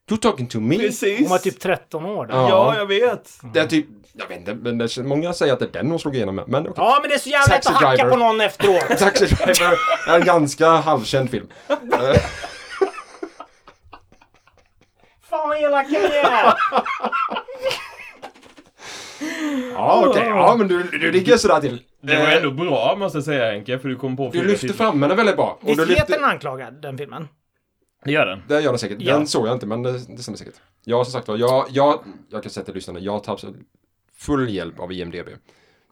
[0.10, 0.78] You talking to me?
[0.78, 1.20] Precis.
[1.20, 2.34] Hon var typ 13 år då.
[2.36, 2.50] Ja.
[2.50, 3.30] Ja, jag vet.
[3.54, 6.00] Det är typ, jag vet inte, men det, många säger att det är den hon
[6.00, 6.48] slog igenom med.
[6.48, 6.74] Men okej.
[6.78, 8.84] Ja, men det är så jävla lätt att hacka på någon efteråt.
[9.00, 11.48] Taxi Driver är en ganska halvkänd film.
[15.32, 16.54] Fan vad elak jag är!
[19.74, 20.24] Ja, okej.
[20.28, 21.82] Ja, men du, du ligger sådär till.
[22.02, 24.68] Det var ändå bra måste jag säga Henke, för du kom på Du fyra lyfter
[24.68, 24.86] titlar.
[24.86, 25.58] fram henne väldigt bra.
[25.62, 26.24] Och du Visst heter den lyfter...
[26.24, 27.28] anklagad, den filmen?
[28.06, 28.44] Det gör den.
[28.48, 28.98] Det gör den säkert.
[29.02, 29.14] Ja.
[29.14, 30.54] Den såg jag inte, men det, det stämmer säkert.
[30.84, 33.56] Ja, som sagt var, jag, jag, jag kan säga till lyssnarna, jag tar absolut
[34.18, 35.28] full hjälp av IMDB.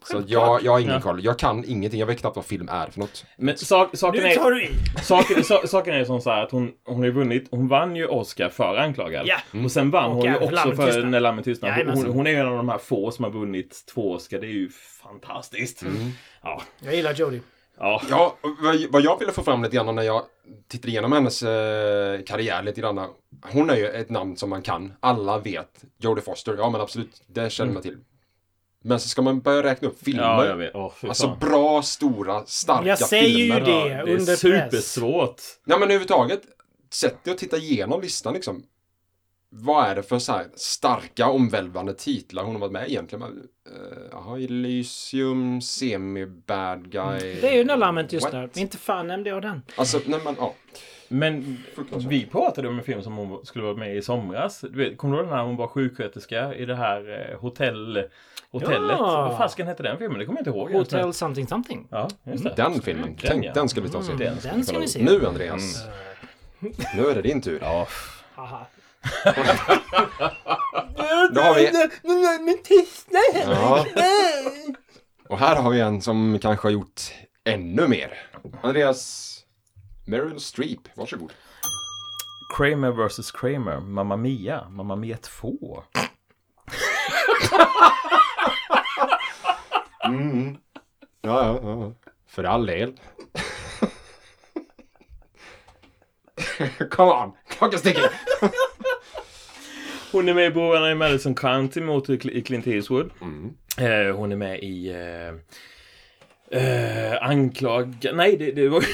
[0.04, 1.00] Så jag, jag har ingen Ja.
[1.00, 1.24] koll.
[1.24, 2.00] Jag kan ingenting.
[2.00, 3.24] Jag vet knappt vad film är för något.
[3.36, 4.70] Men sak, saken, Nu tar är, du i!
[5.02, 7.96] saken, sa, saken är som så här att hon, hon har ju vunnit, hon vann
[7.96, 9.26] ju Oscar för Anklagad.
[9.26, 9.36] Ja.
[9.64, 11.04] Och sen vann Och hon ju även också Lammet för tystnar.
[11.04, 11.68] När Lammet tystnar.
[11.70, 12.10] Hon, Jajamensan.
[12.12, 14.38] hon är ju en av de här få som har vunnit två Oscar.
[14.38, 14.68] Det är ju
[15.02, 15.84] fantastiskt.
[16.42, 16.62] Ja.
[16.84, 17.40] Jag gillar Jodie.
[17.78, 18.02] Ja.
[18.10, 20.22] Ja, vad, vad jag ville få fram lite grann när jag
[20.68, 23.06] tittar igenom hennes eh, karriär lite grann.
[23.52, 24.92] Hon är ju ett namn som man kan.
[25.00, 25.84] Alla vet.
[25.98, 27.96] Jodie Foster, ja men absolut, det känner man till.
[28.84, 30.22] Men så ska man börja räkna upp filmer.
[30.22, 30.74] Ja, jag vet.
[30.74, 33.60] Åh, fy Alltså bra, stora, starka Jag säger ju filmer.
[33.60, 33.70] det.
[33.70, 34.40] Ja, det är under press.
[34.40, 35.42] supersvårt.
[35.64, 36.42] Ja men överhuvudtaget,
[36.90, 38.62] sätt dig och titta igenom listan liksom.
[39.52, 43.22] Vad är det för så här starka, omvälvande titlar hon har varit med i egentligen?
[43.22, 43.38] Uh,
[44.10, 47.34] Jaha, Elysium, Semi-Bad Guy.
[47.40, 48.42] Det är ju lammen tystnar.
[48.42, 48.56] What?
[48.56, 49.62] Inte fan nämnde jag den.
[49.76, 50.54] Alltså, nej men ja.
[51.12, 51.58] Men
[52.08, 54.60] vi pratade om en film som hon skulle vara med i somras.
[54.60, 58.04] Du vet, kommer du ihåg när hon var sjuksköterska i det här eh, hotell,
[58.50, 58.96] hotellet?
[58.98, 59.28] Ja.
[59.28, 60.18] Vad fasken hette den filmen?
[60.18, 60.70] Det kommer jag inte ihåg.
[60.70, 61.86] ens, Hotel something something.
[61.90, 62.54] Ja, just det.
[62.56, 63.52] Den filmen, Den, tänk, ja.
[63.52, 64.12] den ska vi ta och se.
[64.12, 65.02] Den Den ska vi se.
[65.02, 65.84] Nu Andreas.
[66.96, 67.58] Nu är det din tur.
[67.62, 67.86] Ja.
[68.34, 68.66] Haha.
[71.34, 71.70] Då har vi...
[72.44, 73.86] Men tysta Ja.
[75.28, 77.00] Och här har vi en som kanske har gjort
[77.44, 78.18] ännu mer.
[78.62, 79.30] Andreas
[80.10, 81.32] Meryl Streep, varsågod.
[82.56, 85.82] Kramer vs Kramer, Mamma Mia, Mamma Mia 2.
[90.04, 90.56] Mm.
[91.22, 91.92] Ja, ja, ja.
[92.28, 92.92] För all del.
[96.90, 98.10] Come on, klockan sticker.
[100.12, 103.10] Hon är med i Brorarna i Madison County mot i Clint Eastwood.
[103.78, 104.90] Eh, hon är med i...
[104.90, 105.34] Eh,
[106.62, 108.06] eh, anklag...
[108.12, 108.84] Nej, det, det var...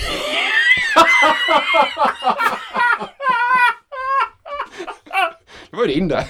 [5.70, 6.24] Det var ju din där.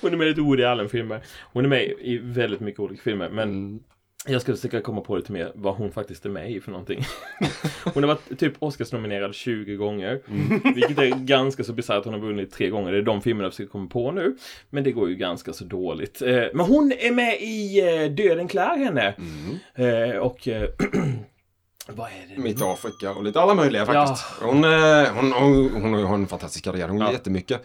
[0.00, 1.20] Hon är med i lite Woody Allen-filmer.
[1.52, 3.28] Hon är med i väldigt mycket olika filmer.
[3.30, 3.80] Men Mm.
[4.26, 7.02] jag ska försöka komma på lite mer vad hon faktiskt är med i för någonting.
[7.94, 10.20] Hon har varit typ Oscarsnominerad 20 gånger.
[10.74, 12.04] Vilket är ganska så bisarrt.
[12.04, 12.92] Hon har vunnit tre gånger.
[12.92, 14.36] Det är de filmerna jag försöker komma på nu.
[14.70, 16.22] Men det går ju ganska så dåligt.
[16.22, 19.14] Eh, Men hon är med i eh, Döden klär henne.
[19.74, 20.48] Eh, Och...
[21.90, 22.42] Vad är det?
[22.42, 24.24] Mitt Afrika och lite alla möjliga faktiskt.
[24.42, 26.88] Hon, eh, hon, hon, hon har en fantastisk karriär.
[26.88, 27.12] Hon gör Ja.
[27.12, 27.64] jättemycket.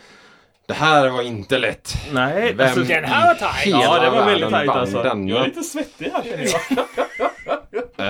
[0.66, 1.94] Det här var inte lätt.
[2.12, 3.66] Nej, Vem alltså, Den här var tajt.
[3.66, 4.98] Ja, det var väldigt tajt alltså.
[5.06, 6.86] Jag är lite svettig här känner jag.
[7.98, 8.06] Eh,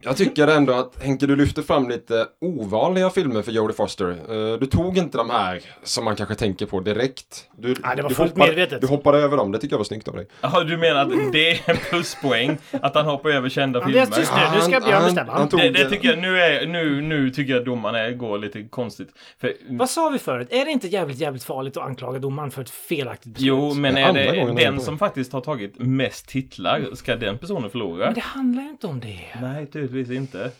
[0.00, 4.08] jag tycker ändå att Henke, du lyfter fram lite ovanliga filmer för Jodie Foster.
[4.10, 7.48] Eh, du tog inte de här som man kanske tänker på direkt.
[7.58, 8.80] Du, Ja, det var du fullt hoppade- medvetet.
[8.80, 10.26] Du hoppade över dem, det tycker jag var snyggt av dig.
[10.40, 12.58] Jaha, du menar att det är en pluspoäng?
[12.70, 14.20] Att han hoppar över kända Andreas, filmer?
[14.22, 14.56] tyst nu.
[14.58, 15.32] Nu ska Björn bestämma.
[15.32, 18.38] han tog, Det, det tycker jag, nu, är, nu, nu tycker jag domarna är- går
[18.38, 19.08] lite konstigt.
[19.40, 20.48] För, Vad sa vi förut?
[20.50, 23.46] Är det inte jävligt, jävligt farligt att anklaga domaren för ett felaktigt beslut?
[23.48, 24.12] jo, men Det är
[24.54, 28.04] det den som faktiskt har tagit mest titlar, ska den personen förlora?
[28.04, 29.18] Men det handlar ju inte om det.
[29.40, 30.52] Nej, tydligtvis inte.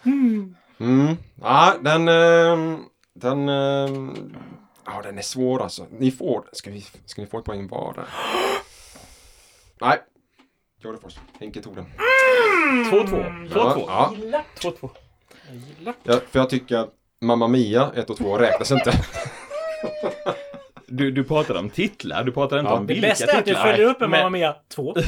[0.78, 1.16] Mm.
[1.42, 2.08] Ja, den...
[2.08, 3.48] ehm, den...
[3.48, 4.34] ehm,
[4.86, 5.86] ja, den är svår alltså.
[5.90, 6.48] Ni får...
[6.52, 8.04] Ska, vi, ska ni få ett poäng var där?
[9.80, 9.98] Nej.
[10.80, 11.22] Jodie Foster.
[11.40, 11.86] Henke tog den.
[12.90, 13.48] 2-2.
[13.48, 13.84] 2-2.
[13.86, 14.14] Ja,
[14.58, 14.90] 2-2.
[16.02, 18.92] ja, för jag tycker att Mamma Mia 1 och 2 räknas inte.
[20.94, 22.78] Du, du pratade om titlar, du pratade inte Ja.
[22.78, 23.70] om Det vilka bästa är att du titlar.
[23.72, 24.94] följer upp med Men- Mamma Mia 2.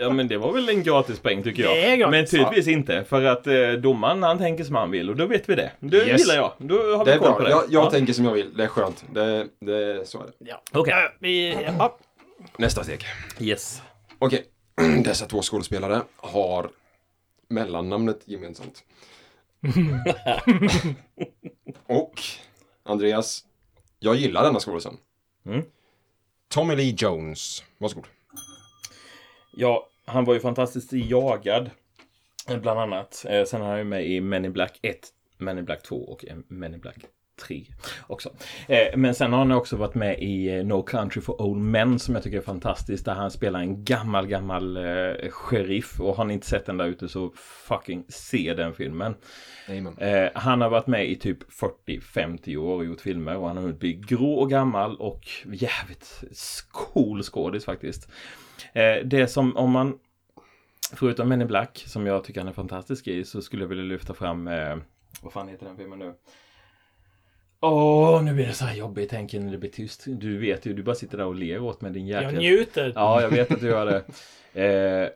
[0.00, 1.72] Ja men det var väl en gratispoäng tycker jag.
[1.76, 2.10] Det är gratis.
[2.10, 3.04] Men tydligtvis inte.
[3.04, 5.70] För att eh, domaren han tänker som han vill och då vet vi det.
[5.80, 6.20] Det Yes.
[6.20, 6.52] gillar jag.
[6.58, 7.44] Då har vi Det är koll på bra.
[7.44, 7.50] det.
[7.50, 7.90] Jag, jag Ja.
[7.90, 8.56] tänker som jag vill.
[8.56, 9.04] Det är skönt.
[9.14, 10.32] Det, det, så är det.
[10.38, 10.62] Ja.
[10.72, 10.94] Okej.
[10.96, 11.98] Ja, vi, ja.
[12.58, 13.04] Nästa steg.
[13.40, 13.82] Yes.
[14.18, 14.44] Okej.
[15.04, 16.68] Dessa två skådespelare har
[17.48, 18.82] mellannamnet gemensamt.
[21.86, 22.14] och
[22.84, 23.44] Andreas,
[23.98, 24.96] jag gillar denna skådisen.
[25.46, 25.62] Mm.
[26.48, 27.64] Tommy Lee Jones.
[27.78, 28.06] Varsågod.
[29.52, 31.70] Ja, han var ju fantastiskt Jagad.
[32.48, 33.24] eh, Bland annat.
[33.28, 35.96] Eh, sen är han ju med i Men in Black 1, Men in Black 2
[35.96, 36.96] och Men in Black
[37.36, 37.64] 3
[38.06, 38.30] också.
[38.68, 41.98] Eh, men sen har han också varit med i eh, No Country for Old Men
[41.98, 43.04] som jag tycker är fantastiskt.
[43.04, 46.00] Där han spelar en gammal, gammal eh, sheriff.
[46.00, 47.32] Och har ni inte sett den där ute så
[47.68, 49.14] fucking se den filmen.
[49.98, 51.38] Eh, han har varit med i typ
[51.86, 56.24] 40-50 år och gjort filmer och han har hunnit bli grå och gammal och jävligt
[56.70, 58.08] cool skådis faktiskt.
[58.72, 59.98] Eh, det som om man
[60.92, 63.84] förutom Men in Black som jag tycker han är fantastisk i så skulle jag vilja
[63.84, 64.76] lyfta fram eh,
[65.22, 66.14] vad fan heter den filmen nu?
[67.60, 70.04] Åh, nu blir det så här jobbigt tänker när det blir tyst.
[70.06, 72.22] Du vet ju, du bara sitter där och ler åt mig din jäkla...
[72.22, 72.92] Jag njuter.
[72.94, 74.02] Ja, jag vet att du gör det.
[74.56, 75.08] Eh,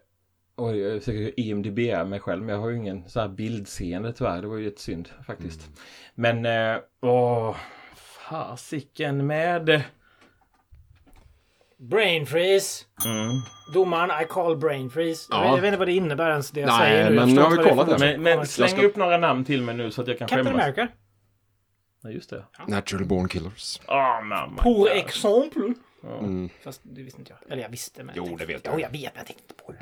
[0.54, 4.42] och jag försöker IMDB mig själv, men jag har ju ingen så här bildseende tyvärr.
[4.42, 5.68] Det var ju ett synd faktiskt.
[6.14, 7.56] Men, eh, åh,
[8.28, 9.82] fasiken med...
[11.78, 12.84] Brain freeze.
[13.04, 13.42] Mm.
[13.74, 15.28] Domaren, I call brain freeze.
[15.30, 15.40] Ja.
[15.40, 17.16] vet, jag vet inte vad det innebär ens det jag Nej, säger nu.
[17.16, 17.98] Men nu har vi kollat det.
[17.98, 20.46] Men, men släng ska- upp några namn till mig nu så att jag kan Captain
[20.46, 20.62] skämmas.
[20.62, 20.88] America.
[22.02, 22.44] Ja, just det.
[22.68, 23.80] Natural Born Killers.
[23.86, 24.62] Ah, mamma.
[24.62, 25.74] Pour exemple.
[26.04, 26.48] Mm.
[26.64, 27.52] Fast det visste inte jag.
[27.52, 28.14] Eller jag visste men...
[28.16, 28.80] Jo, jag tänkte- det vet Jo, jag.
[28.80, 29.78] jag vet men jag tänkte inte på det.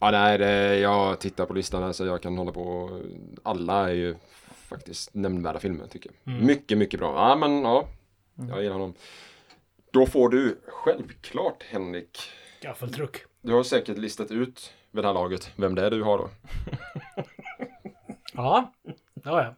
[0.00, 3.00] Ja, nej, det, jag tittar på listan här så jag kan hålla på.
[3.42, 4.16] Alla är ju
[4.68, 6.34] faktiskt nämnvärda filmer tycker jag.
[6.34, 6.46] Mm.
[6.46, 7.28] Mycket, mycket bra.
[7.28, 7.88] Ja, men ja.
[8.48, 8.94] Jag gillar honom.
[9.90, 12.18] Då får du självklart Henrik.
[12.62, 13.16] Gaffeltruck.
[13.42, 16.30] Du har säkert listat ut vid det här laget vem det är du har då.
[18.32, 18.72] Ja,
[19.24, 19.54] ja, ja.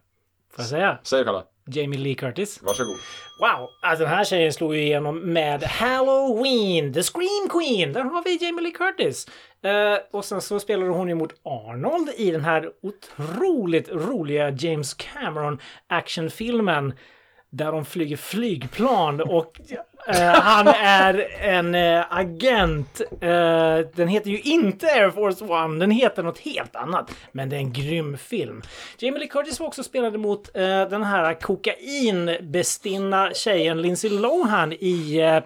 [0.55, 0.97] Får jag säga?
[1.03, 1.43] Säg Kalle.
[1.67, 2.59] Jamie Lee Curtis.
[2.61, 2.97] Varsågod.
[3.39, 3.69] Wow!
[3.81, 7.93] Alltså den här tjejen slog ju igenom med Halloween, The Scream Queen.
[7.93, 9.27] Där har vi Jamie Lee Curtis.
[9.63, 14.93] Eh, och sen så spelade hon ju mot Arnold i den här otroligt roliga James
[14.93, 16.93] Cameron actionfilmen.
[17.53, 19.61] Där de flyger flygplan och
[20.07, 23.01] eh, han är en eh, agent.
[23.21, 27.11] Eh, den heter ju inte Air Force One, den heter något helt annat.
[27.31, 28.61] Men det är en grym film.
[28.97, 35.19] Jamie Lee Curtis var också spelade mot eh, den här kokainbestinna tjejen Lindsay Lohan i
[35.19, 35.39] eh,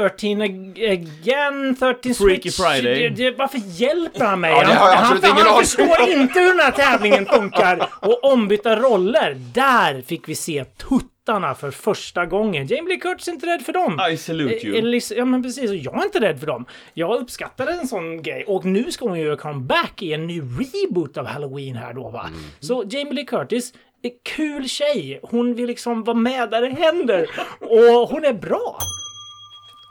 [0.00, 2.56] 13 again, 13 Freaky switch.
[2.56, 3.08] Friday.
[3.08, 4.50] Det, det, varför hjälper han mig?
[4.52, 7.88] Ja, det har jag han, han, ingen han förstår inte hur den här tävlingen funkar.
[8.00, 9.34] Och ombytta roller.
[9.54, 12.66] Där fick vi se tuttarna för första gången.
[12.66, 14.00] Jamie Lee Curtis är inte rädd för dem.
[14.12, 14.76] I salute Eh, you.
[14.80, 16.64] Elis- ja men precis, och jag är inte rädd för dem.
[16.94, 18.44] Jag uppskattade en sån grej.
[18.46, 22.10] Och nu ska hon ju göra comeback i en ny reboot av Halloween här då
[22.10, 22.30] va.
[22.60, 23.72] Så Jamie Lee Curtis,
[24.04, 25.20] är kul tjej.
[25.22, 27.26] Hon vill liksom vara med där det händer.
[27.60, 28.78] Och hon är bra.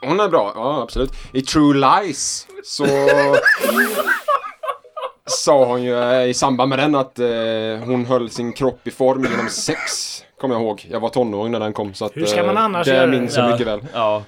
[0.02, 1.12] Hon är bra, ja absolut.
[1.34, 2.86] I True Lies så
[5.26, 7.28] sa hon ju eh, i samband med den att eh,
[7.86, 9.80] hon höll sin kropp i form genom sex.
[10.40, 10.88] Kommer jag ihåg.
[10.92, 13.06] Jag var tonåring när den kom så att Hur ska man eh, annars det göra
[13.06, 13.12] det?
[13.20, 13.80] minns jag mycket väl.
[13.94, 14.24] Ja.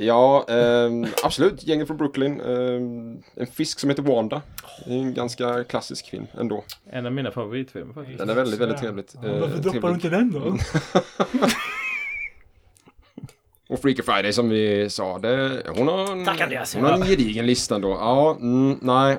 [0.00, 1.66] Ja, ehm, absolut.
[1.66, 2.40] Gänget från Brooklyn.
[2.40, 4.42] ehm, en fisk som heter Wanda.
[4.86, 6.64] Det är en ganska klassisk film ändå.
[6.92, 8.18] En av mina favoritfilmer faktiskt.
[8.18, 9.14] Den är väldigt, väldigt trevligt.
[9.14, 9.90] eh, trevlig.
[9.90, 10.40] inte den då?
[13.68, 16.74] Och Freaky Friday som vi sa, det, hon har en, Tack, Andreas.
[16.74, 17.90] hon har en gedigen lista ändå.
[17.90, 19.18] Ja, mm, nej.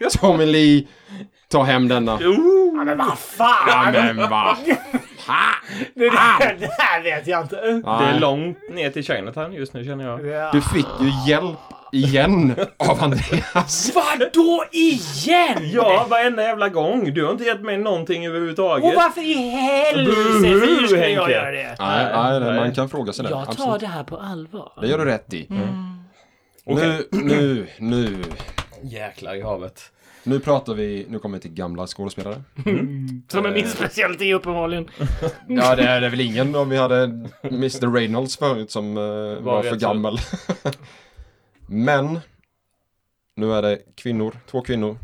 [0.20, 0.86] Tommy Lee
[1.48, 2.18] tar hem denna.
[2.20, 3.94] Ja, men vad fan!
[3.94, 4.56] Ja, men va?
[5.94, 7.56] Det, där, det här vet jag inte.
[7.82, 10.26] Det är långt ner till Chinatown just nu känner jag.
[10.26, 10.50] Ja.
[10.52, 11.58] Du fick ju hjälp
[11.92, 13.92] igen av Andreas.
[13.94, 15.70] Vadå igen?
[15.72, 17.14] Ja, varenda jävla gång.
[17.14, 18.84] Du har inte gett mig någonting överhuvudtaget.
[18.84, 20.88] Och varför i helvete?
[20.88, 21.76] Ska jag göra det?
[21.78, 22.60] Nej, nej, nej.
[22.60, 23.30] man kan fråga sig det.
[23.30, 23.80] Jag tar Absolut.
[23.80, 24.72] det här på allvar.
[24.80, 25.48] Det gör du rätt i.
[26.66, 27.08] Okej.
[27.10, 28.24] Nu, nu, nu.
[28.82, 29.90] Jäklar i havet.
[30.26, 32.42] Nu pratar vi, nu kommer vi till gamla skådespelare.
[33.28, 34.90] Som är min specialitet uppenbarligen.
[35.48, 37.02] Ja, det är det väl ingen om vi hade
[37.42, 39.02] Mr Reynolds förut som eh,
[39.42, 40.18] var, rätt för gammal.
[41.66, 42.20] Men,
[43.36, 44.98] nu är det kvinnor, två kvinnor,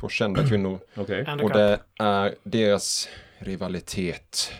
[0.00, 0.78] två kända kvinnor.
[0.96, 1.24] Okej.
[1.26, 4.52] Andra Och det är deras rivalitet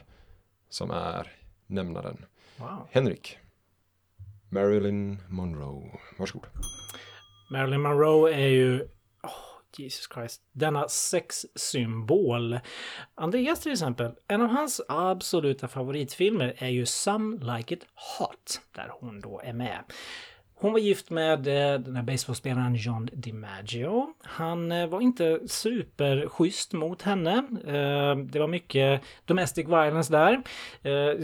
[0.70, 1.26] som är
[1.66, 2.24] nämnaren.
[2.56, 2.88] Wow.
[2.90, 3.38] Henrik.
[4.48, 5.98] Marilyn Monroe.
[6.18, 6.46] Varsågod.
[7.50, 8.88] Marilyn Monroe är ju...
[9.78, 10.42] Jesus Christ.
[10.52, 12.60] Denna sexsymbol.
[13.14, 17.86] Andreas till exempel, en av hans absoluta favoritfilmer är ju Some Like It
[18.18, 18.60] Hot.
[18.74, 19.84] Där hon då är med.
[20.62, 24.06] Hon var gift med eh, den här baseballspelaren John DiMaggio.
[24.22, 27.32] Han eh, var inte superschysst mot henne.
[27.66, 30.42] Eh, det var mycket domestic violence där.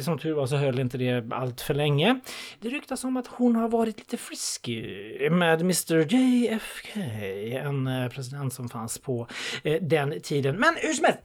[0.03, 2.21] Som tur var så höll inte det allt för länge.
[2.61, 7.01] Det ryktas om att hon har varit lite frisky med Mr JFK,
[7.53, 9.27] en president som fanns på
[9.81, 10.57] den tiden.
[10.57, 11.21] Men hur som helst,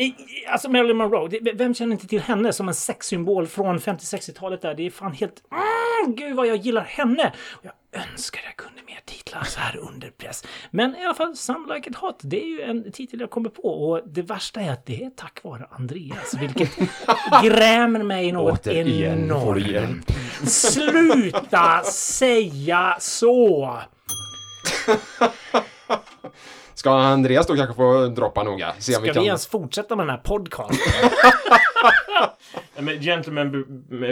[0.48, 4.74] alltså Marilyn Monroe, vem känner inte till henne som en sexsymbol från 50-60-talet där?
[4.74, 5.44] Det är fan helt...
[5.52, 7.34] Mm, gud vad jag gillar henne!
[7.62, 10.44] Jag önskar jag kunde mer titlar så här under press.
[10.72, 13.50] Men i alla fall, Some Like It Hot, det är ju en titel jag kommer
[13.50, 13.62] på.
[13.90, 16.70] Och det värsta är att det är tack vare Andreas, vilket
[17.44, 20.12] grämer mig något Återigen enormt.
[20.48, 23.80] Sluta säga så!
[26.74, 28.74] Ska Andreas då kanske få droppa noga?
[28.80, 29.24] Se om Ska vi vi kan...
[29.24, 30.78] ens fortsätta med den här podcasten?
[32.86, 33.66] Men Gentlemen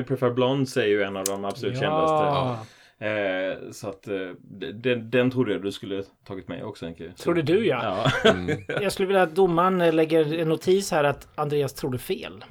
[0.07, 2.13] Prefer Blonde är ju en av de absolut kändaste.
[2.25, 2.57] ja.
[3.01, 4.29] Eh, så att eh,
[4.73, 7.11] den, den trodde jag du skulle tagit med också Henke.
[7.17, 8.09] Trodde du ja.
[8.23, 8.31] Ja.
[8.81, 12.45] Jag skulle vilja att domaren lägger en notis här att Andreas trodde fel.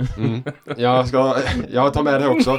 [0.77, 1.37] Jag, ska,
[1.71, 2.59] jag tar med det också.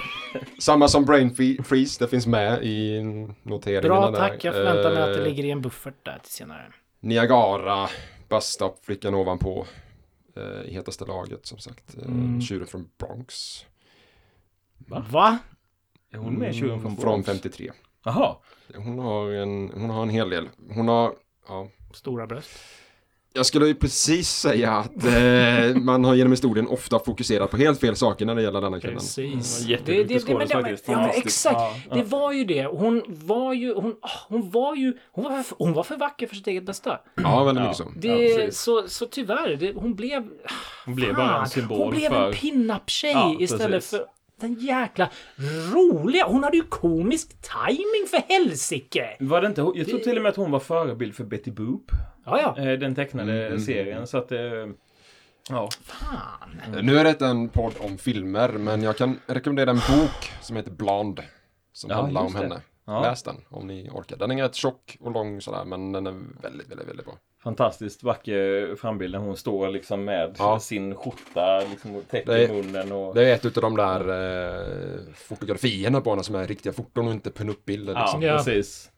[0.59, 3.01] Samma som Brain Freeze, det finns med i
[3.43, 4.17] noteringarna Bra där.
[4.17, 6.65] tack, jag förväntar mig att det Eh, ligger i en buffert där till senare.
[6.99, 7.89] Niagara,
[8.29, 9.65] Basta, flickan ovanpå.
[10.35, 11.97] Eh, I hetaste laget som sagt.
[11.97, 12.41] Eh, Mm.
[12.41, 13.65] Tjuren från Bronx.
[14.87, 15.37] Va?
[16.13, 17.27] Är hon med i Tjuren från Mm, Från Bronx?
[17.27, 17.71] 53.
[18.05, 18.35] Jaha.
[18.75, 20.49] Hon har en, hon har en hel del.
[20.73, 21.13] Hon har,
[21.47, 21.67] ja.
[21.93, 22.49] Stora bröst.
[23.33, 27.79] Jag skulle ju precis säga att eh, man har genom historien ofta fokuserat på helt
[27.79, 28.97] fel saker när det gäller denna kvinnan.
[28.97, 29.59] Precis.
[29.61, 30.87] Mm, jätteduktig men skådis det- faktiskt.
[30.87, 31.55] Ja, exakt.
[31.55, 31.95] Ja, ja.
[31.95, 32.65] Det var ju det.
[32.65, 36.27] Hon var ju, hon, ah, hon var ju, hon var, för, hon var för vacker
[36.27, 36.99] för sitt eget bästa.
[37.15, 37.67] Ja, väldigt Ja.
[37.69, 37.91] mycket så.
[37.95, 38.07] Det,
[38.43, 40.27] Ja, så, så tyvärr, det, hon blev...
[40.85, 42.27] Hon blev bara Fan, en symbol Hon blev för...
[42.27, 43.89] en pin-up-tjej Ja, istället precis.
[43.89, 44.05] för
[44.41, 45.09] den jäkla
[45.73, 46.25] roliga.
[46.27, 49.17] Hon hade ju komisk timing för helsike!
[49.19, 51.91] Var det inte, jag tror till och med att hon var förebild för Betty Boop.
[52.25, 52.63] Ja, ja.
[52.63, 54.07] eh, Den tecknade Mm, serien.
[54.07, 54.31] Så att...
[54.31, 54.39] eh,
[55.51, 55.69] Ja.
[55.83, 56.61] Fan.
[56.85, 60.71] Nu är det en podd om filmer, men jag kan rekommendera en bok som heter
[60.71, 61.23] Blonde.
[61.73, 62.61] Som Ja, handlar om henne.
[62.89, 63.01] Ja.
[63.01, 64.17] Läs den om ni orkar.
[64.17, 67.15] Den är rätt tjock och lång sådär, men den är väldigt, väldigt, väldigt bra.
[67.43, 70.59] Fantastiskt vacker frambild när hon står liksom med Ja.
[70.59, 73.15] sin skjorta liksom täcker Det är- munnen och...
[73.15, 77.13] Det är ett utav de där eh, fotografierna på henne som är riktiga foton och
[77.13, 77.93] inte pin-up-bilder.
[77.93, 78.21] Ja, Liksom.
[78.21, 78.35] Ja.
[78.37, 78.91] precis.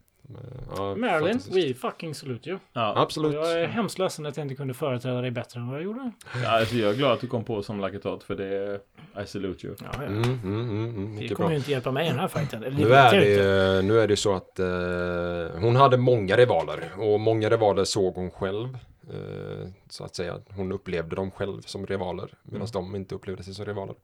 [0.76, 2.60] Ja, Marilyn, we fucking salute you.
[2.74, 2.94] Ja.
[2.98, 3.34] Absolut.
[3.34, 6.12] Jag är hemskt ledsen att jag inte kunde företräda dig bättre än vad jag gjorde.
[6.44, 8.80] Ja, alltså jag är glad att du kom på som Lucky Tot för det är...
[9.24, 9.76] I salute you.
[9.80, 10.04] Ja, ja.
[10.04, 11.54] Mm, mm, mm, mm, Det mycket kommer bra.
[11.54, 12.63] ju inte hjälpa mig i den här fighten.
[12.63, 17.20] Eller, Nu är, det, nu är det så att eh, hon hade många rivaler och
[17.20, 18.78] många rivaler såg hon själv.
[19.13, 23.54] Eh, så att säga, hon upplevde dem själv som rivaler medan de inte upplevde sig
[23.54, 23.96] som rivaler.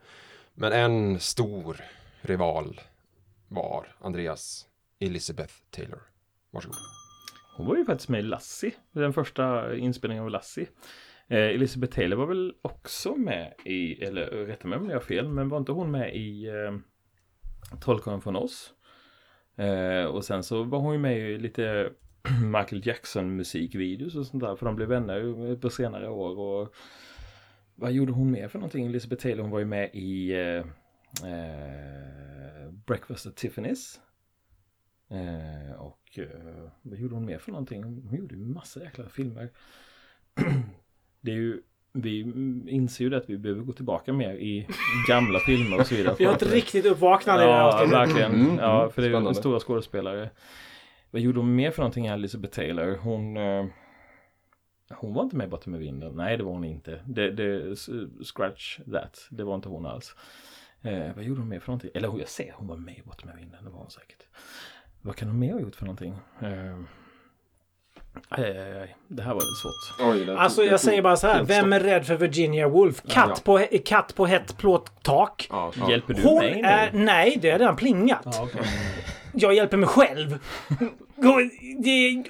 [0.54, 1.78] Men en stor
[2.22, 2.82] rival
[3.48, 4.66] var Andreas
[5.00, 6.00] Elizabeth Taylor.
[6.52, 6.78] Varsågod.
[7.56, 8.72] Hon var ju faktiskt med i Lassie.
[8.92, 10.68] Den första inspelningen av Lassie.
[11.28, 15.30] Eh, Elizabeth Taylor var väl också med i, eller rätta mig om jag har fel,
[15.30, 16.78] men var inte hon med i eh,
[17.80, 18.74] Trollkarlen från oss?
[19.58, 21.90] Eh, och sen så var hon ju med i lite
[22.44, 26.40] Michael Jackson musikvideos och sånt där, för de blev vänner på senare år.
[26.40, 26.76] Och
[27.76, 28.86] vad gjorde hon mer för någonting?
[28.86, 30.58] Elizabeth Taylor, hon var ju med i eh,
[31.32, 34.00] eh, Breakfast at Tiffany's.
[35.10, 37.84] Eh, och eh, vad gjorde hon mer för någonting?
[37.84, 39.50] Hon gjorde ju massa jäkla filmer.
[41.22, 41.62] det är ju,
[41.94, 42.20] vi
[42.68, 44.68] inser ju det att vi behöver gå tillbaka mer i
[45.08, 46.16] gamla filmer och så vidare.
[46.20, 47.94] Vi har ett riktigt uppvaknande i det här Ja, avsnittet.
[48.00, 48.34] verkligen.
[48.34, 50.30] Mm, ja, mm, för det är ju stora skådespelare.
[51.12, 52.98] Vad gjorde hon mer för någonting, Elizabeth Taylor?
[52.98, 53.38] Hon...
[53.38, 53.66] Eh,
[54.90, 56.16] Hon var inte med borta med vinden.
[56.16, 57.02] Nej, det var hon inte.
[57.06, 57.76] Det, det,
[58.26, 59.28] scratch that.
[59.32, 60.16] Det var inte hon alls.
[60.82, 61.92] Eh, vad gjorde hon mer för någonting?
[61.94, 63.64] Eller jag ser hon var med borta med vinden.
[63.64, 64.24] Det var hon säkert.
[65.08, 66.16] Vad kan hon mer ha gjort för någonting?
[66.42, 66.50] Eh,
[68.30, 68.96] aj, aj, aj.
[69.08, 70.12] Det här var lite svårt.
[70.14, 71.44] Oj, det- Alltså det- jag säger bara så här.
[71.44, 71.74] Vem stopp.
[71.74, 73.02] är rädd för Virginia Woolf?
[73.10, 75.48] Katt, på, katt på hett plåttak.
[75.50, 75.90] Ja, ja.
[75.90, 76.68] Hjälper du Hon mig nu?
[76.68, 76.92] är...
[76.94, 78.22] Nej, det har redan plingat.
[78.26, 78.62] Ja, okej.
[79.34, 80.40] Jag hjälper mig själv.
[81.80, 82.24] Det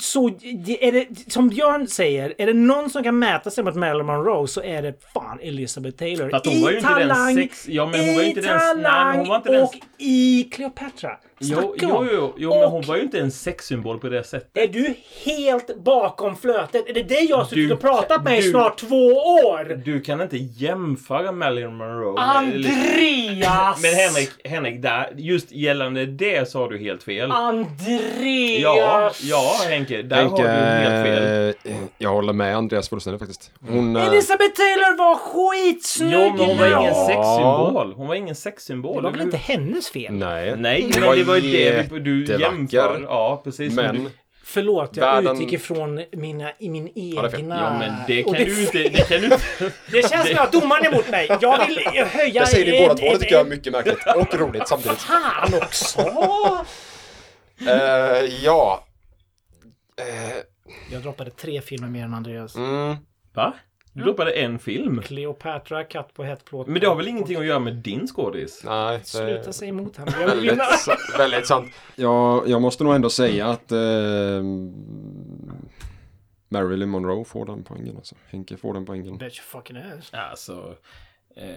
[0.00, 0.28] så,
[0.64, 4.06] det är det, som Björn säger, är det någon som kan mäta sig mot Marilyn
[4.06, 6.30] Monroe så är det fan Elizabeth Taylor.
[6.30, 7.68] Fast hon I var ju inte den talang, sex...
[7.68, 8.58] Ja, men hon var ju i inte den...
[8.58, 9.62] talang Nej, men hon var inte den...
[9.62, 11.10] och i Cleopatra.
[11.38, 14.50] Jo, jo, jo, jo men hon Och- var ju inte en sexsymbol på det sättet.
[14.68, 14.94] Är du
[15.24, 16.88] helt bakom flötet?
[16.88, 19.82] Är det det jag har suttit och pratat med i du- snart två år?
[19.84, 23.82] Du kan inte jämföra Marilyn Monroe med- Andreas!
[23.82, 27.30] Men Henrik, Henrik, där, just gällande det så har du helt fel.
[27.30, 28.13] Andreas!
[28.62, 31.54] Ja, ja Henke, där har du helt fel.
[31.98, 33.50] jag håller med Andreas fullständigt faktiskt.
[33.68, 33.96] Hon...
[33.96, 37.92] eh, Elisabeth Taylor var skitsnygg Jo, men hon var ingen sexsymbol.
[37.96, 38.96] Hon var ingen sexsymbol.
[38.96, 40.12] Det var väl inte hennes fel?
[40.12, 40.54] Nej.
[40.56, 43.04] Nej, men det var ju det vi- du jämför.
[43.08, 43.74] Ja, precis.
[43.74, 44.10] Men...
[44.46, 47.56] Förlåt, jag Världen- utgick ifrån mina, i min det egna...
[47.56, 48.78] ja, men det kan du inte...
[48.78, 49.28] Det kan du.
[49.92, 51.28] Det känns som att domaren är emot mig.
[51.40, 52.28] Jag vill höja...
[52.34, 54.98] Jag säger det en- båda två, det tycker jag är mycket märkligt och roligt samtidigt.
[54.98, 56.00] Fan också!
[57.66, 58.84] Eh, ja.
[59.96, 60.36] Eh,
[60.92, 62.56] Jag droppade tre filmer mer än Andreas.
[62.56, 62.96] mm,
[63.34, 63.54] Va?
[63.92, 65.02] Du droppade en film.
[65.02, 66.66] Cleopatra, Katt på hett plåt.
[66.66, 68.62] Men det har väl ingenting att göra med din skådis?
[68.64, 68.98] nej.
[68.98, 70.10] det- Sluta säga emot henne.
[70.10, 70.64] Jag vill Väldigt, vinna.
[71.18, 71.72] väldigt sant.
[71.96, 73.78] Ja, jag måste nog ändå säga att eh,
[76.48, 77.96] Marilyn Monroe får den poängen.
[77.96, 78.14] Alltså.
[78.30, 79.18] Henke får den poängen.
[79.18, 80.10] Bet you fucking ass.
[80.14, 80.76] Alltså...
[81.36, 81.50] Eh,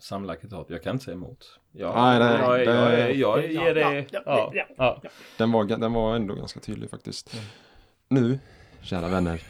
[0.00, 1.58] Samlarkitat, jag kan inte säga emot.
[1.80, 4.04] Jag, Nej, nej, jag, det- jag, jag, jag ger det...
[4.10, 5.10] Ja, Ja, ja, ja.
[5.36, 7.36] Den var, den var ändå ganska tydlig faktiskt.
[8.08, 8.38] Nu,
[8.82, 9.42] kära vänner.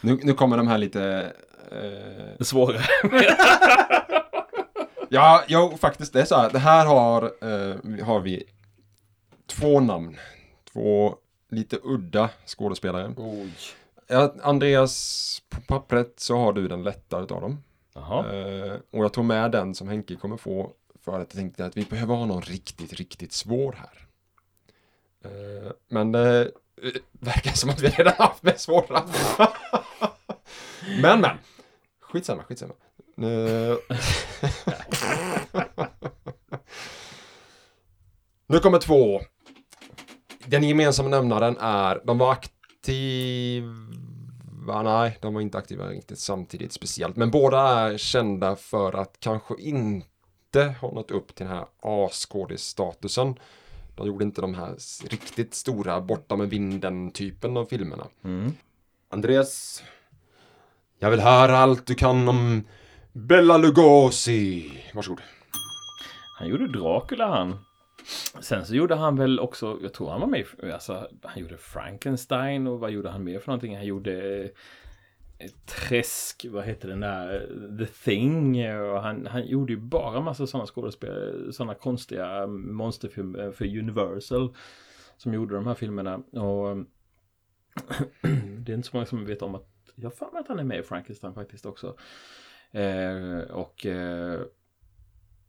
[0.00, 1.32] nu, nu kommer de här lite...
[1.72, 2.82] Eh, Svårare.
[5.08, 6.12] ja, jo, faktiskt.
[6.12, 6.50] Det är så här.
[6.50, 8.44] Det här har, eh, har vi
[9.46, 10.16] två namn.
[10.72, 11.16] Två
[11.50, 13.14] lite udda skådespelare.
[13.16, 13.52] Oj.
[14.06, 17.62] Ja, Andreas, på pappret så har du den lättare utav dem.
[17.96, 20.72] Uh, och jag tog med den som Henke kommer få
[21.04, 24.08] för att jag tänkte att vi behöver ha någon riktigt, riktigt svår här.
[25.30, 26.40] Uh, men det
[26.82, 29.02] eh, verkar som att vi redan haft med svåra.
[31.02, 31.36] men, men.
[32.00, 32.74] Skitsamma, skitsamma.
[33.16, 33.76] Eh,
[38.46, 39.20] nu kommer två.
[40.46, 43.66] Den gemensamma nämnaren är, de var aktiva,
[44.66, 49.54] nej, de var inte aktiva riktigt samtidigt speciellt, men båda är kända för att kanske
[49.58, 53.34] inte ha nått upp till den här A-skådis-statusen.
[53.96, 54.76] De gjorde inte de här
[55.10, 58.06] riktigt stora borta med vinden-typen av filmerna.
[58.24, 58.52] Mm.
[59.08, 59.82] Andreas,
[60.98, 62.62] jag vill höra allt du kan om
[63.12, 64.72] Bella Lugosi.
[64.94, 65.20] Varsågod.
[66.38, 67.58] Han gjorde Dracula han.
[68.40, 71.56] Sen så gjorde han väl också, jag tror han var med i- alltså, han gjorde
[71.56, 73.76] Frankenstein och vad gjorde han mer för någonting?
[73.76, 74.42] Han gjorde
[75.38, 79.78] eh, Träsk, vad heter den där, eh, The Thing eh, och han, han gjorde ju
[79.78, 84.54] bara massa sådana skådespel, sådana konstiga monsterfilmer för Universal
[85.16, 86.76] som gjorde de här filmerna och
[88.58, 90.58] det är inte så många som vet om att jag har för mig att han
[90.58, 91.96] är med i Frankenstein faktiskt också.
[92.70, 94.40] Eh, och eh,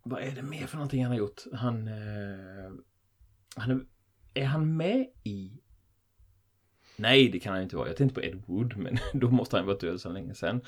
[0.06, 1.42] vad är det mer för någonting han har gjort?
[1.54, 1.88] Han...
[1.88, 2.72] Eh,
[3.56, 3.86] han är,
[4.34, 5.52] är han med i...
[6.96, 7.88] Nej, det kan han inte vara.
[7.88, 10.62] Jag tänkte på Ed Wood, men då måste han varit död så länge sedan.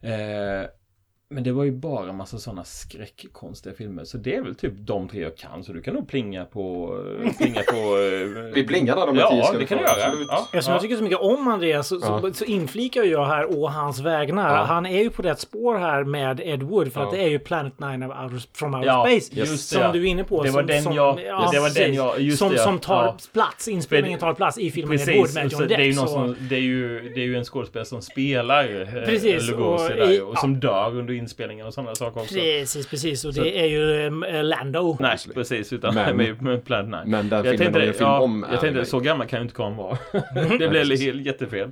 [0.00, 0.66] Eh,
[1.30, 4.04] men det var ju bara massa sådana skräckkonstiga filmer.
[4.04, 5.64] Så det är väl typ de tre jag kan.
[5.64, 6.94] Så du kan nog plinga på...
[7.38, 10.04] Plinga på eh, Vi plingar där de här tio Ja, det kan du göra.
[10.06, 10.28] Absolut.
[10.30, 12.32] Ja, Eftersom jag tycker så mycket om Andreas så, så, Ja.
[12.32, 14.56] så inflikar jag här å hans vägnar.
[14.56, 14.62] Ja.
[14.64, 17.06] Han är ju på rätt spår här med Ed Wood för Ja.
[17.06, 19.40] att det är ju Planet 9 of outer, from outer Ja, space.
[19.40, 19.92] just det, som ja.
[19.92, 20.42] du är inne på.
[20.42, 21.96] Det var som, den som, jag- ja, det var den precis.
[21.96, 22.62] jag- just som, det, ja.
[22.64, 23.16] som tar Ja.
[23.32, 25.96] plats, inspelningen tar plats i filmen Ed Wood Precis, med John det är ju Depp.
[25.96, 29.50] någon så- som, det är ju, det är ju en skådespelare som spelar eh, Precis,
[29.50, 32.34] Lugosi och där, och som dör under inspelningen och sådana saker också.
[32.34, 33.24] Precis, precis.
[33.24, 34.96] Och det är ju eh, Lando.
[35.00, 37.10] Nej, precis, utan Men- med, med Planet 9.
[37.10, 39.38] Men den jag filmen de tänkte, gör film ja, om jag tänkte så gammal kan
[39.38, 39.98] ju inte Karin vara.
[40.58, 41.70] det blev helt jättefel.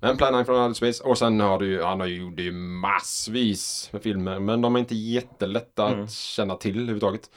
[0.00, 1.04] Men Plan 9 från Outer Space.
[1.04, 4.38] Och sen har du ju, han har ju gjort massvis med filmer.
[4.38, 6.04] Men de är inte jättelätta Mm.
[6.04, 7.30] att känna till överhuvudtaget.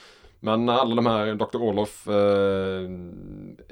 [0.46, 1.58] Men alla de här, Dr.
[1.62, 2.84] Olof, eh,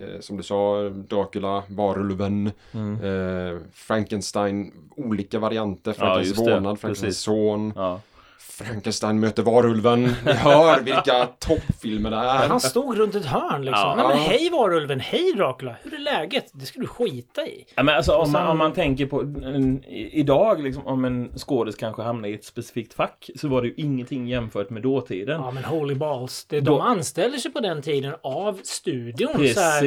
[0.05, 2.93] eh, som du sa, Dracula, Varulven, Mm.
[3.03, 5.91] eh, Frankenstein, olika varianter.
[5.91, 6.53] Ja, Frankens just det.
[6.53, 7.19] vålnad, Frankens Precis.
[7.22, 7.99] son, Ja.
[8.62, 10.03] Frankenstein möter varulven.
[10.26, 12.47] Ni hör vilka toppfilmer det är.
[12.47, 13.84] Han stod runt ett hörn liksom.
[13.89, 13.95] Ja.
[13.97, 16.45] Nej, men hej varulven, hej Dracula, hur är läget?
[16.53, 17.66] Det ska du skita i.
[17.76, 21.76] Ja, men alltså, om, man, om man tänker på en, idag, liksom, om en skådis
[21.76, 25.41] kanske hamnar i ett specifikt fack, så var det ju ingenting jämfört med dåtiden.
[25.41, 26.45] Ja men holy balls.
[26.49, 29.32] Det, Då- de anställer sig på den tiden av studion.
[29.36, 29.55] Precis.
[29.55, 29.82] Så här,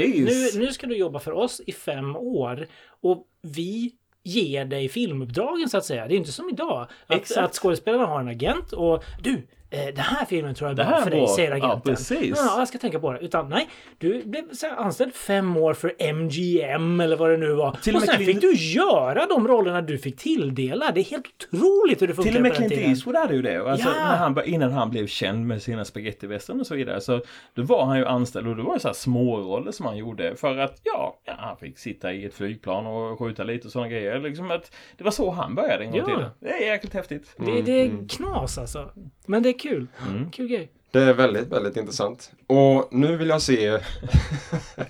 [0.55, 2.66] nu, nu ska du jobba för oss i fem år.
[3.03, 3.93] Och vi
[4.25, 6.09] ger dig filmuppdragen så att säga.
[6.09, 6.87] Det är inte som idag.
[7.07, 9.47] Att, att skådespelarna har en agent och du,
[9.87, 11.95] den här filmen tror jag är bra för dig, säger ja, agenten.
[11.95, 12.33] precis.
[12.37, 13.18] Ja, jag ska tänka på det.
[13.18, 13.68] Utan nej,
[13.99, 14.45] du blev
[14.77, 17.77] anställd fem år för MGM eller vad det nu var.
[17.83, 20.91] Till och sen Clint- fick du göra de rollerna du fick tilldela.
[20.95, 22.72] Det är helt otroligt hur det funkar Till och med Clint.
[22.72, 23.70] Eastwood hade ju det.
[23.70, 23.95] Alltså, Ja.
[24.05, 27.01] när han, innan han blev känd med sina spagettivästern och så vidare.
[27.01, 27.20] Så
[27.55, 30.37] då var han ju anställd och det var ju så här småroller som han gjorde.
[30.37, 33.89] För att ja, ja, han fick sitta i ett flygplan och skjuta lite och sådana
[33.91, 34.18] grejer.
[34.20, 36.05] Liksom att, det var så han började en gång Ja.
[36.07, 36.25] till.
[36.41, 37.35] Det är jäkligt häftigt.
[37.39, 38.91] Det, det är knas alltså.
[39.27, 39.87] Men det är kul.
[40.33, 40.73] Kul grej.
[40.91, 42.33] Det är väldigt, väldigt intressant.
[42.47, 43.79] Och nu vill jag se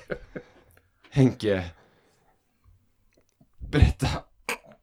[1.10, 1.64] Henke
[3.70, 4.08] berätta.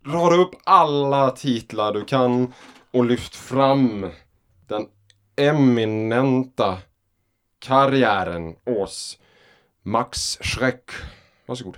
[0.05, 2.53] Rada upp alla titlar du kan
[2.91, 4.09] och lyft fram
[4.67, 4.87] den
[5.35, 6.77] eminenta
[7.59, 9.19] karriären hos
[9.83, 10.91] Max Schreck.
[11.45, 11.77] Varsågod.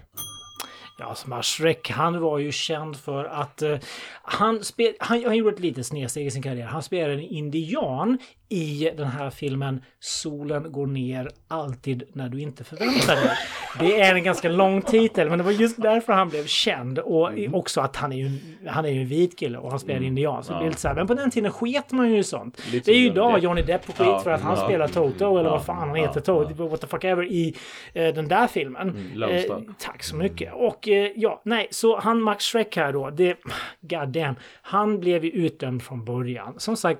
[0.97, 3.77] Ja, som Shrek, han var ju känd för att eh,
[4.23, 6.65] han, spel, han, han gjorde ett litet snedsteg i sin karriär.
[6.65, 8.17] Han spelade en indian
[8.53, 13.31] i den här filmen Solen går ner alltid när du inte förväntar dig.
[13.79, 16.99] Det är en ganska lång titel, men det var just därför han blev känd.
[16.99, 18.29] Och i- också att han är ju,
[18.67, 20.43] han är ju en vit kille och han spelar indian.
[20.43, 22.71] Så det blir lite så här, men på den tiden sket man ju i sånt.
[22.71, 23.39] Lite det är ju idag.
[23.39, 25.89] Johnny Depp och skit Ja, för att han ja, spelar Toto eller ja, vad fan
[25.89, 26.21] han ja, heter.
[26.21, 27.55] Toto, what the fuck ever i
[27.93, 29.11] eh, den där filmen.
[29.15, 30.53] Lone Eh, tack så mycket.
[30.53, 33.37] Och eh, ja, nej, så han Max Schreck här då, det,
[33.81, 36.53] god damn, han blev ju utdömd från början.
[36.57, 36.99] Som sagt,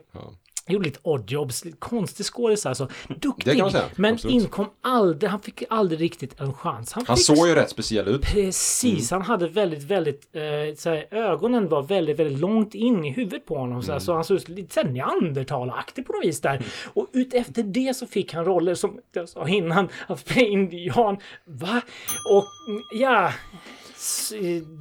[0.67, 2.87] gjorde lite oddjobs, lite konstig skådis alltså.
[3.07, 4.35] Duktig, man säga, men absolut.
[4.35, 6.93] inkom aldrig, han fick aldrig riktigt en chans.
[6.93, 8.21] Han fick såg ju rätt speciell ut.
[8.21, 13.45] Precis, han hade väldigt, väldigt, eh, såhär, ögonen var väldigt, väldigt långt in i huvudet
[13.45, 13.83] på honom.
[13.83, 16.65] Såhär, Så han såg ut lite såhär neandertalaktig på något vis där.
[16.93, 21.17] Och utefter det så fick han roller som jag sa innan, att spela indian.
[21.45, 21.81] Va?
[22.29, 23.33] Och mm, ja,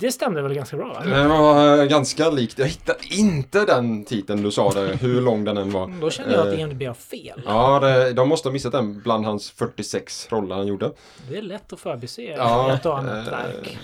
[0.00, 1.00] det stämde väl ganska bra va?
[1.04, 2.58] Det var eh, ganska likt.
[2.58, 5.92] Jag hittade inte den titeln du sa där, hur lång den än var.
[6.00, 7.42] Då kände jag att Eh, IMDB har fel.
[7.46, 10.92] Ja, det, de måste ha missat den bland hans 46 roller han gjorde.
[11.30, 13.78] Det är lätt att förbise Ja, ett och annat eh, verk.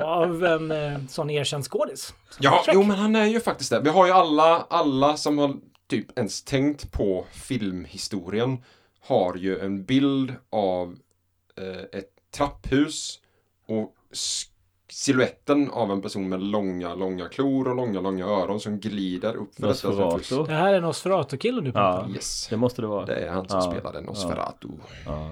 [0.00, 2.14] eh, Av en sån erkänd skådis.
[2.40, 3.80] ja, jo men han är ju faktiskt det.
[3.80, 5.54] Vi har ju alla, alla som har
[5.90, 8.58] typ ens tänkt på filmhistorien
[9.06, 10.96] har ju en bild av
[11.60, 13.18] eh, ett trapphus
[13.68, 13.94] och
[14.90, 19.54] siluetten av en person med långa, långa klor och långa, långa öron som glider upp
[19.54, 20.42] för detta.
[20.44, 22.14] Det här är Nosferatu-killen du pratar Ja, om.
[22.14, 22.46] Yes.
[22.50, 23.06] det måste det vara.
[23.06, 24.68] Det är han som Ja, spelade Nosferatu.
[25.06, 25.30] Ja.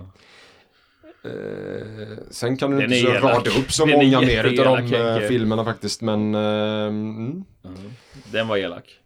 [1.25, 3.23] Eh, sen kan du Den inte elak.
[3.25, 6.41] rada upp så Den många mer utav de jätteelak, eh, filmerna faktiskt, men eh,
[6.87, 7.45] mm.
[8.33, 8.99] Den var elak.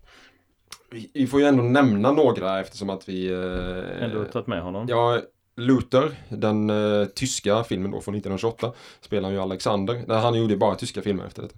[0.90, 3.26] vi, vi får ju ändå nämna några eftersom att vi...
[3.32, 4.86] Eh, Ändå tagit med honom.
[4.88, 5.20] Ja,
[5.56, 9.94] Luther, den eh, tyska filmen då från 1928, spelar han ju Alexander.
[10.06, 11.48] Där han gjorde bara tyska filmer efter det.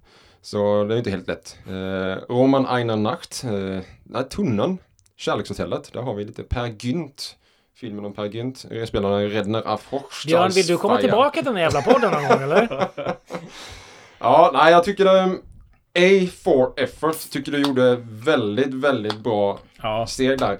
[0.41, 1.57] Så det är inte helt lätt.
[1.67, 4.77] Eh, Roman Einer Nacht, eh, nej, Tunnan,
[5.17, 7.35] Kärlekshotellet, där har vi lite Per Gynt.
[7.75, 9.89] Filmen om Per Gynt, eh, spelar Redner af.
[10.27, 12.87] Björn, vill du komma tillbaka till den här jävla podden någon gång eller?
[14.19, 15.37] Ja, nej jag tycker det...
[15.95, 20.07] A for effort tycker du gjorde väldigt, väldigt bra Ja.
[20.07, 20.59] steg där.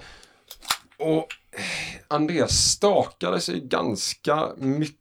[1.00, 1.24] Och eh,
[2.08, 4.99] Andreas stakade sig ganska mycket.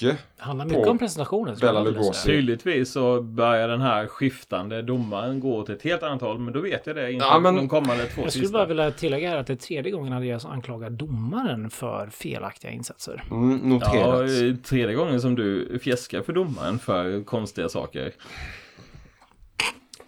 [0.00, 1.56] Det handlar mycket På om presentationen.
[1.60, 2.26] Bela Lugosi.
[2.26, 6.60] Tydligtvis så börjar den här skiftande domaren gå åt ett helt annat håll, men då
[6.60, 8.58] vet jag det inför Ja, men- de kommande två Jag skulle sista.
[8.58, 13.22] bara vilja tillägga här att det är tredje gången Andreas anklagar domaren för felaktiga insatser.
[13.30, 14.20] Mm, Ja, noterat.
[14.30, 18.12] eh, tredje gången som du fjäskar för domaren för konstiga saker.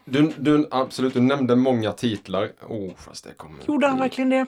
[0.04, 2.48] Du, du, absolut, du nämnde många titlar.
[2.68, 3.58] Oh, fast det kommer...
[3.68, 4.46] Gjorde han verkligen det?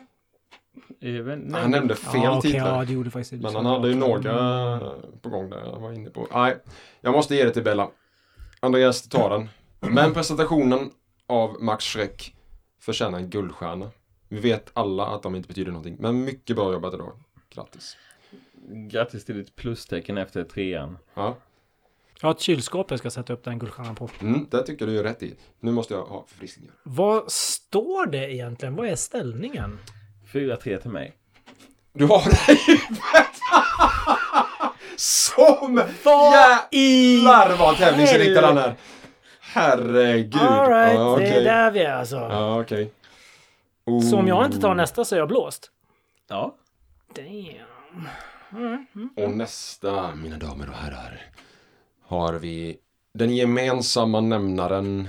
[1.00, 2.78] Även, nej, Han nämnde fel ja, okej, titlar.
[2.78, 4.78] ja, det gjorde faktiskt Men han hade ju några
[5.22, 6.28] på gång där jag var inne på.
[6.32, 6.56] Nej,
[7.00, 7.90] jag måste ge det till Bella.
[8.60, 9.48] Andreas tar den.
[9.92, 10.90] Men presentationen
[11.26, 12.34] av Max Schreck
[12.80, 13.90] förtjänar en guldstjärna.
[14.28, 15.96] Vi vet alla att de inte betyder någonting.
[15.98, 17.12] Men mycket bra jobbat idag.
[17.54, 17.96] Grattis.
[18.90, 20.98] Grattis till ditt plustecken efter trean.
[21.14, 21.36] Ja,
[22.20, 24.08] Jag har ett kylskåp jag ska sätta upp den guldstjärnan på.
[24.20, 25.34] mm, det tycker du är rätt i.
[25.60, 26.74] Nu måste jag ha förfriskningar.
[26.82, 28.76] Vad står det egentligen?
[28.76, 29.78] Vad är ställningen?
[30.34, 31.12] 4-3 till mig.
[31.92, 32.90] Du har det i huvudet!
[34.96, 35.82] Som
[36.70, 38.74] jävlar vad tävlingsinriktad han är!
[39.40, 40.36] Herregud.
[40.40, 42.16] Alright, Ja, det är där vi är alltså.
[42.16, 42.92] Ja, okej.
[44.10, 45.70] Så om jag inte tar nästa så är jag blåst.
[46.28, 46.54] Ja.
[47.14, 48.08] Damn.
[49.16, 51.20] Och nästa, mina damer och herrar,
[52.06, 52.76] har vi
[53.14, 55.08] den gemensamma nämnaren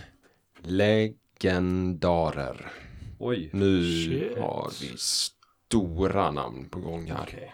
[0.61, 2.71] legendarer.
[3.19, 3.49] Oj.
[3.53, 4.37] Nu Shit.
[4.37, 7.23] har vi stora namn på gång här.
[7.23, 7.53] Okej.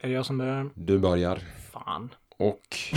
[0.00, 0.70] Är det jag som börjar?
[0.74, 1.42] Du börjar
[1.72, 2.14] Fan.
[2.36, 2.76] och...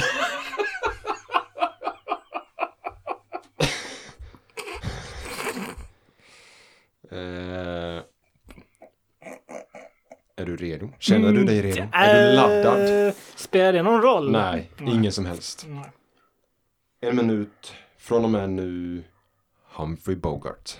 [7.11, 8.03] eh...
[10.35, 10.89] Är du redo?
[10.99, 11.87] Känner du dig redo?
[11.93, 13.07] Är du laddad?
[13.07, 14.31] Eh, Spelar det någon roll?
[14.31, 15.65] Nej, ingen som helst.
[15.67, 15.91] Nej.
[17.01, 19.03] En minut från och med nu.
[19.71, 20.77] Humphrey Bogart.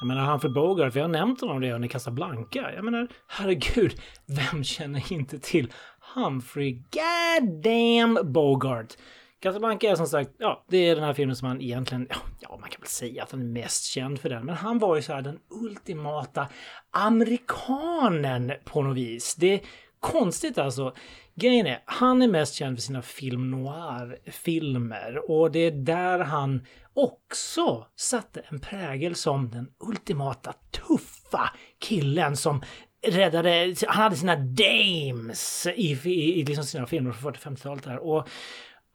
[0.00, 2.72] Jag menar Humphrey Bogart, vi har nämnt honom redan i Casablanca.
[2.74, 5.72] Jag menar, herregud, vem känner inte till
[6.14, 8.96] Humphrey goddamn Bogart?
[9.40, 12.58] Casablanca är som sagt, ja, det är den här filmen som han egentligen, ja, ja,
[12.60, 14.46] man kan väl säga att han är mest känd för den.
[14.46, 16.46] Men han var ju så här den ultimata
[16.90, 19.34] amerikanen på något vis.
[19.34, 19.60] Det är
[20.00, 20.94] konstigt alltså.
[21.34, 26.66] Grejen är, han är mest känd för sina film noir-filmer och det är där han
[26.98, 32.62] också satte en prägel som den ultimata tuffa killen som
[33.06, 38.28] räddade, han hade sina dames i, i, i liksom sina filmer från 40-50-talet där och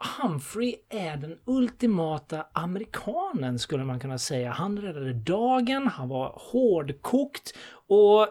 [0.03, 4.51] Humphrey är den ultimata amerikanen skulle man kunna säga.
[4.51, 7.53] Han räddade dagen, han var hårdkokt
[7.87, 8.27] och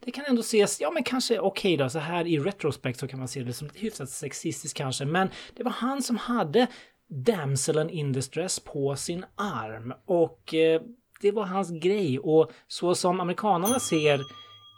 [0.00, 3.18] det kan ändå ses, ja men kanske okej då, så här i retrospekt så kan
[3.18, 6.66] man se det som hyfsat sexistiskt kanske, men det var han som hade
[7.08, 10.82] damselen in distress på sin arm och eh,
[11.20, 14.20] det var hans grej och så som amerikanerna ser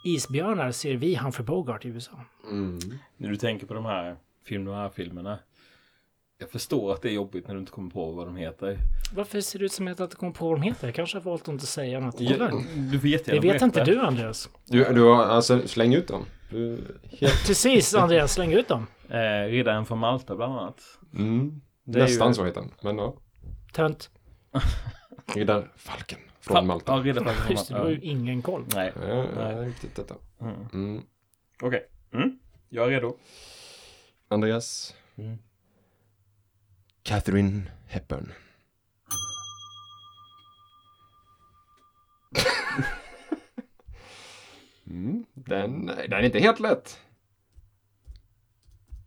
[0.04, 2.20] isbjörnar ser vi Humphrey Bogart i USA.
[3.16, 5.38] När du tänker på de här film noir-filmerna.
[6.40, 8.78] Jag förstår att det är jobbigt när du inte kommer på vad de heter.
[9.14, 10.86] Varför ser det ut som att jag inte kommer på vad de heter?
[10.88, 12.20] Jag kanske har valt att inte säga något.
[12.20, 12.50] Ja,
[12.92, 14.50] du jättegärna Det vet inte du Andreas.
[14.66, 16.24] Du, du har, alltså, släng ut dem.
[16.50, 18.86] Du, helt, Precis Andreas, släng ut dem.
[19.08, 20.80] Eh, Riddaren från Malta bland annat.
[21.14, 21.60] mm,
[21.92, 22.74] Det nästan ju- så heter den.
[22.82, 23.14] Men ja.
[23.72, 24.10] Tönt.
[25.34, 26.92] Riddar Falken från Malta.
[26.96, 27.88] Ja, Riddaren från Just det, du Malta.
[27.88, 28.64] har ju ingen koll.
[28.74, 28.92] Nej.
[28.94, 29.26] Ja, Nej.
[29.34, 30.14] det är riktigt detta.
[30.40, 30.54] Mm.
[30.72, 31.02] Mm.
[31.62, 31.88] Okej.
[32.12, 32.38] Mm.
[32.68, 33.16] Jag är redo.
[34.28, 34.94] Andreas.
[35.16, 35.38] Mm.
[37.02, 38.32] Catherine Hepburn.
[44.86, 47.00] mm, den, den är inte helt lätt.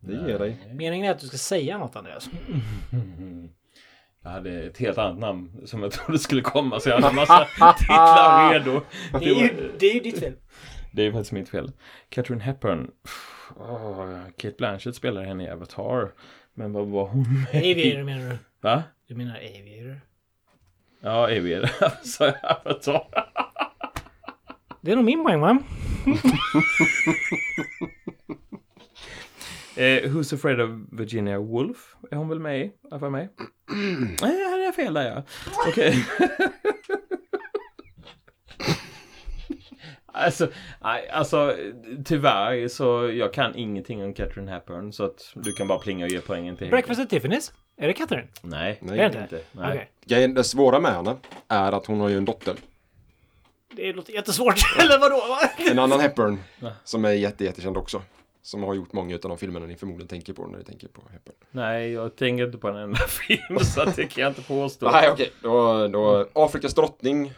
[0.04, 0.56] Det ger dig.
[0.74, 2.30] Meningen är att du ska säga något Andreas.
[4.22, 7.14] Jag hade ett helt annat namn som jag trodde skulle komma så jag hade en
[7.14, 7.46] massa
[7.78, 8.80] titlar redo.
[9.20, 10.32] Det är ju, det är ju ditt fel.
[10.92, 11.72] Det är ju faktiskt mitt fel.
[12.08, 12.90] Catherine Hepburn.
[13.56, 16.12] Oh, Kate Blanchett spelar henne i Avatar.
[16.54, 17.22] Men vad var hon
[17.52, 17.62] med?
[17.62, 18.38] Aviator menar du?
[18.60, 18.82] Va?
[19.08, 20.00] Du menar Aviator?
[21.00, 21.90] Ja, Aviator.
[22.04, 23.04] Sa jag Avatar?
[24.80, 25.58] Det är nog min poäng va?
[29.76, 31.94] Eh, Who's Afraid of Virginia Woolf?
[32.10, 32.62] Är hon väl med i?
[32.92, 33.28] Är jag med?
[34.22, 35.22] Nej, hade jag fel där ja.
[35.68, 36.04] Okej.
[40.14, 40.48] Alltså,
[40.82, 41.56] nej, alltså
[42.04, 46.10] tyvärr så jag kan ingenting om Catherine Hepburn så att du kan bara plinga och
[46.10, 46.70] ge poängen till Henke.
[46.70, 47.52] Breakfast at Tiffany's?
[47.76, 48.28] Är det Catherine?
[48.42, 48.96] Nej, Nej.
[48.96, 49.36] det Är är det inte.
[49.36, 49.46] inte?
[49.52, 49.90] Nej.
[50.06, 51.16] Grejen- Det svåra med henne
[51.48, 52.54] är att hon har ju en dotter.
[53.76, 54.54] Det låter jättesvårt.
[54.80, 55.22] Eller vadå?
[55.70, 56.38] En annan Hepburn
[56.84, 58.02] som är jätte, jättekänd också.
[58.42, 61.02] Som har gjort många av de filmerna ni förmodligen tänker på när ni tänker på
[61.12, 61.34] Hepburn.
[61.50, 64.90] Nej, jag tänker inte på en enda film så att det kan jag inte påstå.
[64.90, 65.32] Nej, okej.
[65.42, 67.32] Då, då, Afrikas drottning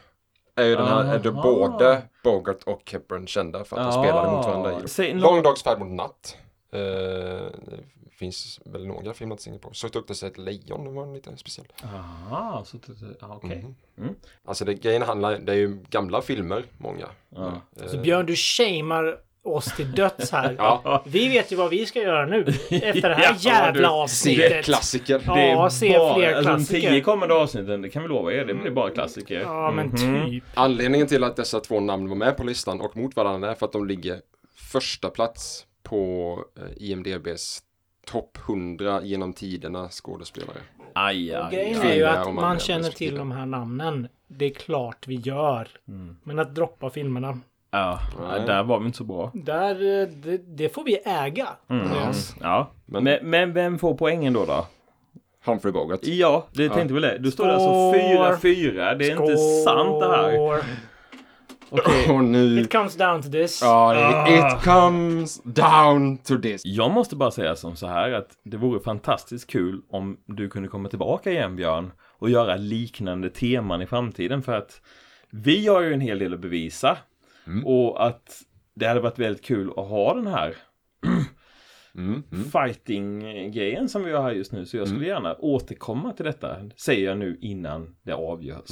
[0.55, 1.42] är ju den här, är Aha.
[1.42, 5.62] både Bogart och Hepburn kända för att de spelade mot varandra i Säg Lång dags
[5.62, 6.36] färd mot natt.
[6.70, 9.72] Det finns väl några filmer att se på.
[9.72, 11.66] Sökte upp det sig ett lejon, det var lite speciell.
[11.82, 13.74] Aha, så det, ja, okej.
[13.94, 14.14] Mhm.
[14.44, 17.07] Alltså det, grejen handlar, det är ju gamla filmer, många.
[17.28, 17.52] Ja.
[17.82, 20.55] Eh, Så Björn, du shamear oss till döds här.
[20.59, 21.03] Ja.
[21.07, 22.40] Vi vet ju vad vi ska göra nu.
[22.70, 24.64] Efter det här Ja, jävla du- Se avsnittet.
[24.64, 25.22] klassiker.
[25.26, 25.34] Ja.
[25.34, 26.90] Det är se bara, fler alltså, de klassiker.
[26.90, 29.40] tio kommande avsnitten, det kan vi lova er, det blir bara klassiker.
[29.40, 30.30] Ja, men Mhm.
[30.30, 30.45] typ.
[30.55, 33.66] Anledningen till att dessa två namn var med på listan och mot varandra är för
[33.66, 34.20] att de ligger
[34.57, 37.62] första plats på eh, IMDBs
[38.07, 40.57] topp 100 genom tiderna skådespelare.
[40.95, 44.09] Aj, Och aj, grejen är ju att man känner till de här namnen.
[44.28, 45.68] Det är klart vi gör.
[45.88, 46.16] Mm.
[46.22, 47.38] Men att droppa filmerna,
[47.79, 47.99] Ja,
[48.31, 48.47] Nej.
[48.47, 49.31] där var vi inte så bra.
[49.35, 51.49] där, eh, det, det får vi äga.
[51.70, 51.83] Mm.
[51.87, 52.37] Andreas.
[52.41, 54.66] Ja, Men- men, men vem får poängen då då?
[55.45, 56.01] Humphrey Bogart.
[56.03, 57.18] Ja, det tänkte väl det.
[57.18, 58.27] Du står där Skål.
[58.27, 58.95] alltså 4-4.
[58.95, 60.33] Det är inte sant det här.
[60.33, 60.61] Skål.
[61.70, 62.11] Okej.
[62.14, 62.61] Och nu...
[62.61, 63.61] It comes down to this.
[63.62, 66.62] Ja, det, it comes down to this.
[66.64, 70.68] Jag måste bara säga som så här att det vore fantastiskt kul om du kunde
[70.68, 74.81] komma tillbaka igen Björn och göra liknande teman i framtiden för att
[75.31, 76.97] Vi har ju en hel del att bevisa.
[77.47, 77.66] Mm.
[77.66, 78.42] Och att
[78.74, 80.55] det hade varit väldigt kul att ha den här
[81.97, 82.51] Mm, mm.
[82.51, 84.66] fighting-grejen som vi har här just nu.
[84.66, 86.57] Så jag skulle gärna återkomma till detta.
[86.76, 88.70] Säger jag nu innan det avgörs.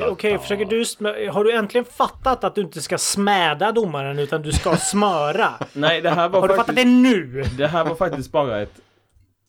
[0.10, 0.84] Okej, försöker du...
[1.30, 5.48] Har du äntligen fattat att du inte ska smäda domaren utan du ska smöra?
[5.72, 7.44] Nej, det här var Har du fattat det nu?
[7.58, 8.80] Det här var faktiskt bara ett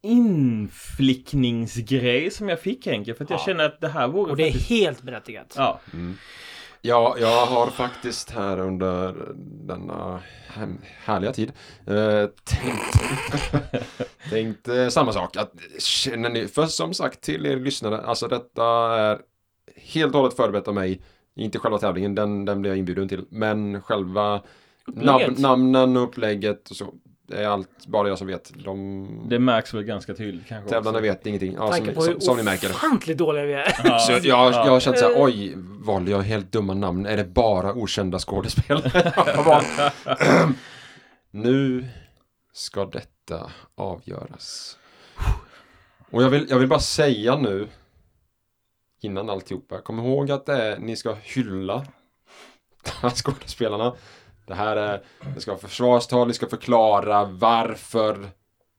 [0.02, 3.14] inflickningsgrej som jag fick Henke.
[3.14, 4.70] För att jag känner att det här vore Och det är faktiskt...
[4.70, 5.54] helt berättigat.
[5.58, 5.80] Ja,
[6.82, 9.16] Ja, jag har faktiskt här under
[9.68, 10.22] denna
[11.04, 11.52] härliga tid
[11.86, 13.00] eh, tänkt,
[14.30, 15.38] tänkt eh, samma sak.
[15.38, 18.66] Att, känner ni, för som sagt till er lyssnare, alltså detta
[19.00, 19.20] är
[19.76, 21.02] helt och hållet förberett av mig.
[21.36, 23.26] Inte själva tävlingen, den, den blir jag inbjuden till.
[23.30, 24.42] Men själva
[24.88, 26.94] namn, namnen och upplägget och så.
[27.30, 28.52] Det är allt bara jag som vet.
[28.64, 30.70] De det märks väl ganska tydligt kanske.
[30.70, 31.02] tävlarna också.
[31.02, 31.54] vet ingenting.
[31.54, 32.70] Ja, som, på som, som ni märker.
[32.70, 33.76] ofantligt dåliga vi är.
[33.84, 37.06] Ja, Så jag, jag har känt såhär, oj, valde jag helt dumma namn?
[37.06, 39.14] Är det bara okända skådespelare?
[41.32, 41.88] Nu
[42.54, 44.78] ska detta avgöras.
[46.12, 47.68] Och jag vill, jag vill bara säga nu,
[49.02, 51.86] innan alltihopa, kom ihåg att det är, ni ska hylla
[52.84, 53.94] de här skådespelarna.
[54.50, 55.04] Det här är,
[55.36, 58.30] det ska vara försvarstal, ni ska förklara varför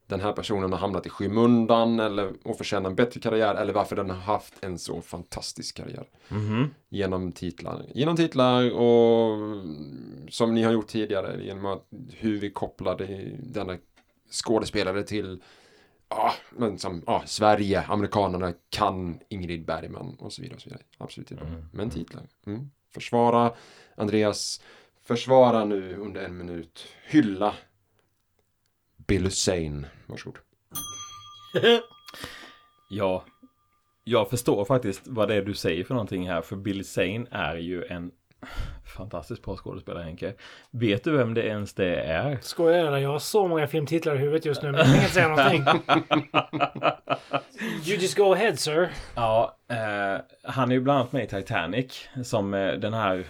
[0.07, 3.97] den här personen har hamnat i skymundan eller och förtjänar en bättre karriär eller varför
[3.97, 6.09] den har haft en så fantastisk karriär.
[6.29, 6.71] Mhm.
[6.89, 7.83] Genom titlar.
[7.95, 9.39] Genom titlar och
[10.29, 13.07] som ni har gjort tidigare genom att, hur vi kopplade
[13.39, 13.77] denna
[14.31, 15.43] skådespelare till
[16.09, 20.57] ja, men som, ja, Sverige, amerikanerna kan Ingrid Bergman och så vidare.
[20.57, 20.83] Och så vidare.
[20.99, 21.45] Absolut inte.
[21.73, 22.23] Men titlar.
[22.47, 22.71] Mm.
[22.95, 23.53] Försvara
[23.97, 24.61] Andreas.
[25.11, 26.87] Försvara nu under en minut.
[27.07, 27.55] Hylla
[29.07, 29.87] Bill Hussein.
[30.07, 30.39] Varsågod.
[32.91, 33.25] Ja,
[34.05, 36.43] jag förstår faktiskt vad det är du säger för någonting här.
[36.43, 38.11] För Billy Zane är ju en
[38.97, 40.35] fantastiskt bra skådespelare Henke.
[40.71, 42.39] Vet du vem det ens det är?
[42.43, 42.99] Skojar eller?
[42.99, 45.65] Jag har så många filmtitlar i huvudet just nu men jag kan inte säga någonting.
[47.87, 48.91] You just go ahead sir.
[49.15, 53.27] Ja, eh, han är ju bland annat med i Titanic som eh, den här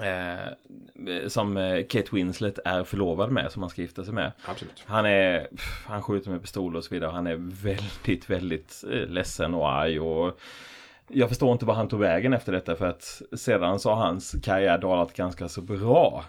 [0.00, 4.32] eh, som eh, Kate Winslet är förlovad med som han ska gifta sig med.
[4.44, 4.84] Absolut.
[4.86, 5.48] Han är,
[5.86, 7.10] han skjuter med pistol och så vidare.
[7.10, 10.40] Han är väldigt, väldigt eh, ledsen och arg och
[11.08, 14.34] jag förstår inte vad han tog vägen efter detta för att sedan så har hans
[14.42, 16.24] karriär dalat ganska så bra.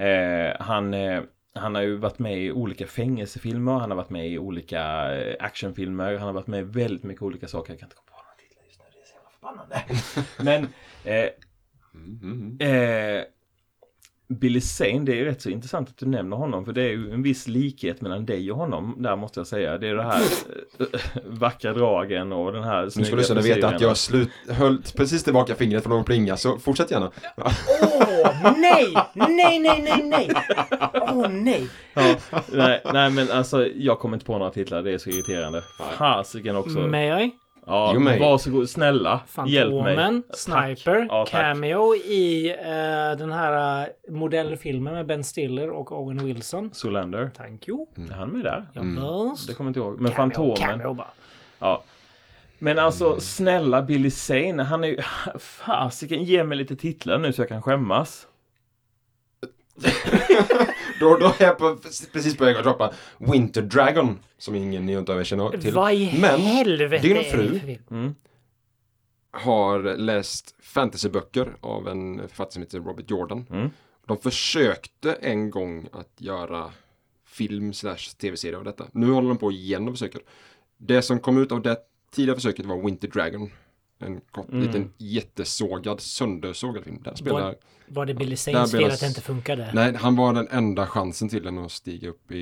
[0.00, 1.22] Eh, han, eh,
[1.54, 5.36] han har ju varit med i olika fängelsefilmer, han har varit med i olika eh,
[5.40, 7.72] actionfilmer, han har varit med i väldigt mycket olika saker.
[7.72, 10.64] Jag kan inte komma på några titlar just nu, det är så jävla förbannande.
[11.04, 11.30] Men eh,
[11.94, 12.56] Mm.
[12.60, 13.24] Eh,
[14.28, 17.12] Billy Zane, det är rätt så intressant att du nämner honom för det är ju
[17.12, 19.78] en viss likhet mellan dig och honom där måste jag säga.
[19.78, 20.22] Det är det här
[20.80, 20.86] eh,
[21.26, 25.54] vackra dragen och den här Nu ska lyssnarna veta att jag slut, höll precis tillbaka
[25.54, 27.10] fingret från att plinga, så fortsätt gärna.
[27.36, 28.94] Åh, nej!
[29.14, 30.30] Nej, nej, nej, nej!
[30.92, 31.68] Åh, nej!
[31.94, 32.14] Ja,
[32.52, 35.62] nej, nej men alltså jag kommer inte på några titlar, det är så irriterande.
[35.98, 36.78] Fasiken också.
[36.78, 37.30] May I?
[37.66, 38.20] Ja, Jo, mig.
[38.20, 39.20] varsågod, snälla.
[39.46, 39.96] Hjälp mig.
[39.96, 41.26] Fantomen, Sniper, Ja.
[41.30, 46.70] Cameo i eh, den här uh, modellfilmen med Ben Stiller och Owen Wilson.
[46.72, 47.30] Solander.
[47.36, 47.86] Thank you.
[48.10, 48.82] Är han med där?
[48.82, 49.46] Minns.
[49.46, 50.00] Det kommer jag inte ihåg.
[50.00, 50.56] Men Cameo, Fantomen.
[50.56, 51.08] Cameo bara.
[51.58, 51.82] Ja.
[52.58, 54.98] Men alltså snälla Billy Zane, han är ju...
[55.38, 58.26] Fasiken, ge mig lite titlar nu så jag kan skämmas.
[61.02, 61.76] Då, då är jag på,
[62.12, 65.74] precis på väg att droppa Winter Dragon, som ingen ni inte känner till.
[65.74, 67.78] Vad i Men helvete din fru?
[67.90, 68.14] Mm.
[69.30, 73.46] har läst fantasyböcker av en författare som heter Robert Jordan.
[73.50, 73.70] Mm.
[74.06, 76.70] De försökte en gång att göra
[77.26, 78.86] film slash tv-serie av detta.
[78.92, 80.20] Nu håller de på igen och försöker.
[80.78, 81.76] Det som kom ut av det
[82.12, 83.50] tidiga försöket var Winter Dragon.
[84.02, 84.60] En kort, Mm.
[84.66, 87.02] liten jättesågad, söndersågad film.
[87.02, 87.40] Där spelar...
[87.40, 87.54] Var,
[87.86, 89.70] var det Billy Zanes fel att det inte funkade?
[89.74, 92.36] Nej, han var den enda chansen till den att stiga upp i,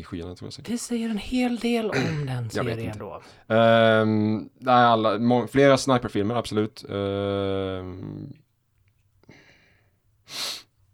[0.00, 0.64] i skyarna tror jag.
[0.64, 1.96] Det säger en hel del om
[2.26, 3.22] den serien då.
[3.54, 6.84] Ehm, nej, alla, må, flera sniperfilmer, absolut.
[6.88, 8.32] Ehm,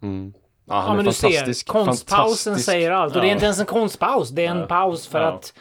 [0.02, 0.32] mm.
[0.66, 1.66] Ja, han Ja, är men du ser, fantastisk.
[1.68, 2.64] konstpausen fantastisk.
[2.66, 3.14] säger allt.
[3.16, 3.34] Och det är Ja.
[3.34, 4.30] inte ens en konstpaus.
[4.30, 4.66] Det är en Ja.
[4.66, 5.26] paus för Ja.
[5.32, 5.52] att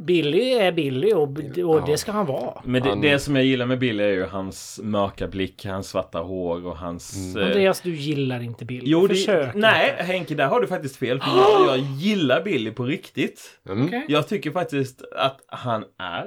[0.00, 2.62] Billy är Billy och, och det ska han vara.
[2.64, 6.18] Men det, det som jag gillar med Billy är ju hans mörka blick, hans svarta
[6.18, 7.36] hår och hans...
[7.36, 8.82] eh, Andreas, du gillar inte Billy.
[8.86, 10.02] Jo, Försök det, nej inte.
[10.02, 11.20] Henke, där har du faktiskt fel.
[11.20, 13.60] För jag, jag gillar Billy på riktigt.
[13.68, 13.86] Mm.
[13.86, 14.04] Okej.
[14.08, 16.26] Jag tycker faktiskt att han är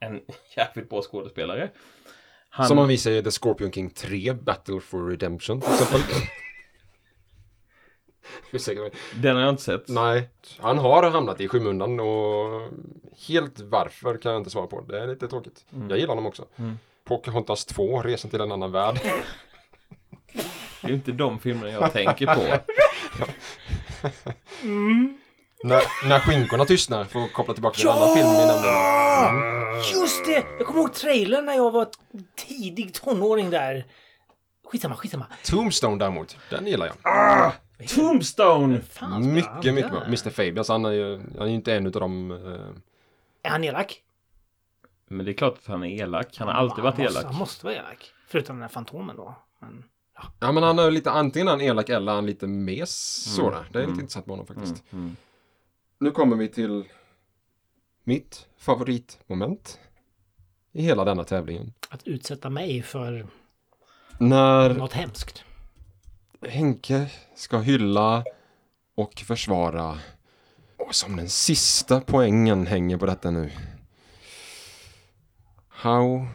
[0.00, 0.20] en
[0.56, 1.70] jävligt bra skådespelare.
[2.48, 6.00] Han, Som man visar i The Scorpion King 3, Battle for Redemption till exempel.
[8.50, 8.90] Ursäkta mig.
[9.14, 9.88] Den har jag inte sett.
[9.88, 12.62] Nej, han har hamnat i skymundan och
[13.28, 14.80] helt varför kan jag inte svara på.
[14.80, 15.64] Det är lite tråkigt.
[15.88, 16.44] Jag gillar honom också.
[16.56, 16.78] Mm.
[17.04, 19.00] Pocahontas 2, Resan till en annan värld.
[20.32, 22.40] Det är ju inte de filmerna jag tänker på.
[25.64, 28.68] när, när skinkorna tystnar, för att koppla tillbaka till en annan film vi nämnde.
[29.92, 30.44] Just det!
[30.58, 31.88] Jag kommer ihåg trailern när jag var
[32.36, 33.84] tidig tonåring där.
[34.64, 35.26] Skitsamma, skitsamma.
[35.44, 36.96] Tombstone däremot, den gillar jag.
[37.88, 38.80] Tombstone!
[38.80, 40.04] Fan, Mycket, mycket bra.
[40.04, 42.30] Mr Fabians, han är ju han är ju inte en utav dem.
[42.30, 44.00] eh, Är han elak?
[45.08, 46.36] Men det är klart att han är elak.
[46.38, 47.30] Han har alltid varit han måste, elak.
[47.32, 48.12] Han måste vara elak.
[48.26, 49.34] Förutom den här fantomen då.
[49.58, 49.84] Men,
[50.40, 52.90] Ja men han är lite antingen är han elak eller han lite mes
[53.34, 53.64] sådär.
[53.72, 54.00] Det är lite Mm.
[54.00, 54.84] intressant med honom faktiskt.
[54.92, 55.16] Mm, mm.
[55.98, 56.84] Nu kommer vi till
[58.04, 59.78] mitt favoritmoment
[60.72, 61.72] i hela denna tävlingen.
[61.90, 63.26] att utsätta mig för
[64.18, 65.44] När något hemskt.
[66.48, 68.24] Henke ska hylla
[68.94, 69.98] och försvara
[70.78, 73.50] och som den sista poängen hänger på detta nu.
[75.68, 76.26] How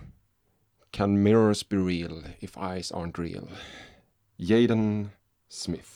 [0.91, 3.49] can mirrors be real if eyes aren't real?
[4.35, 5.09] Jaden
[5.49, 5.89] Smith.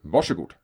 [0.00, 0.54] Varsågod.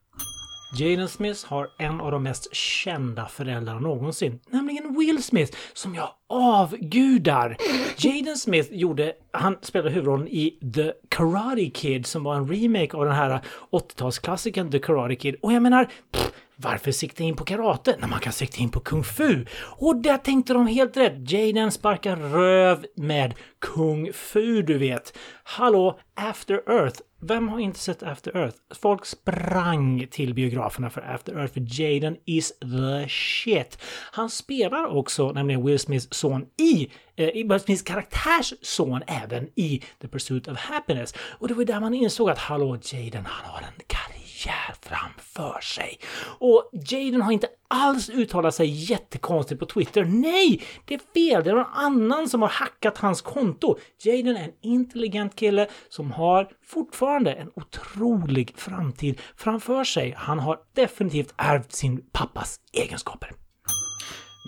[0.77, 6.09] Jaden Smith har en av de mest kända föräldrarna någonsin, nämligen Will Smith, som jag
[6.29, 7.57] avgudar.
[7.97, 13.05] Jaden Smith gjorde, han spelade huvudrollen i The Karate Kid som var en remake av
[13.05, 13.41] den här
[13.73, 15.37] 80-talsklassikern The Karate Kid.
[15.43, 18.81] Och jag menar, pff, varför sikta in på karate när man kan sikta in på
[18.81, 19.47] kung fu?
[19.61, 21.31] Och där tänkte de helt rätt.
[21.31, 25.19] Jaden sparkar röv med kung fu, du vet.
[25.45, 27.01] Hallå, After Earth.
[27.27, 28.57] Vem har inte sett After Earth?
[28.71, 33.79] Folk sprang till biograferna för After Earth, för Jaden is the shit.
[34.13, 39.49] Han spelar också, nämligen Will Smiths son i, eh, i Will Smiths karaktärs son även
[39.55, 41.15] i The Pursuit of Happiness.
[41.39, 44.14] Och det var där man insåg att hallå, Jaden, han har en karaktär
[44.45, 45.99] karriär framför sig.
[46.39, 50.05] Och Jaden har inte alls uttalat sig jättekonstigt på Twitter.
[50.05, 51.45] Nej, det är fel.
[51.45, 53.77] Det är någon annan som har hackat hans konto.
[54.05, 60.15] Jaden är en intelligent kille som har fortfarande en otrolig framtid framför sig.
[60.17, 63.31] Han har definitivt ärvt sin pappas egenskaper.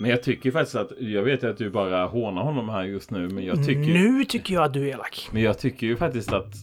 [0.01, 3.29] Men jag tycker faktiskt att, jag vet att du bara hånar honom här just nu,
[3.29, 5.29] men jag tycker, Nu tycker jag att du är elak.
[5.31, 6.53] men jag tycker ju faktiskt att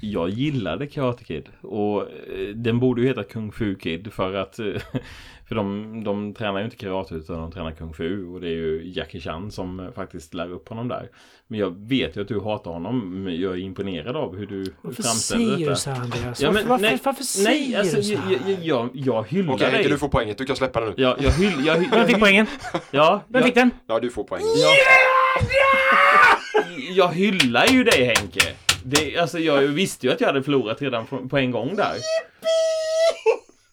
[0.00, 4.58] jag gillade Karate Kid och eh, den borde ju heta Kung Fu Kid för att
[4.58, 4.66] eh,
[5.48, 8.50] för de, de tränar ju inte karate utan de tränar Kung Fu och det är
[8.56, 11.08] ju Jackie Chan som eh, faktiskt lär upp honom där.
[11.46, 14.64] Men jag vet ju att du hatar honom, men jag är imponerad av hur du
[14.82, 15.70] Varför framställer säger detta.
[15.70, 16.40] du så Andreas?
[16.40, 18.38] Ja, varför, men varför, nej, varför säger Nej, alltså du så jag, här?
[18.46, 19.74] jag, jag, jag hyllar Okej dig.
[19.74, 20.38] Henke, du får poänget.
[20.38, 20.94] Du kan släppa den nu.
[21.02, 22.46] Ja, jag hyll, jag, hyll, Vem fick poängen?
[22.90, 23.70] Ja, Vem jag, fick den?
[23.86, 24.48] Ja, du får poänget.
[26.96, 28.67] jag hyllar ju dig Henke.
[28.84, 31.96] Det, alltså jag visste ju att jag hade förlorat redan på, en gång där.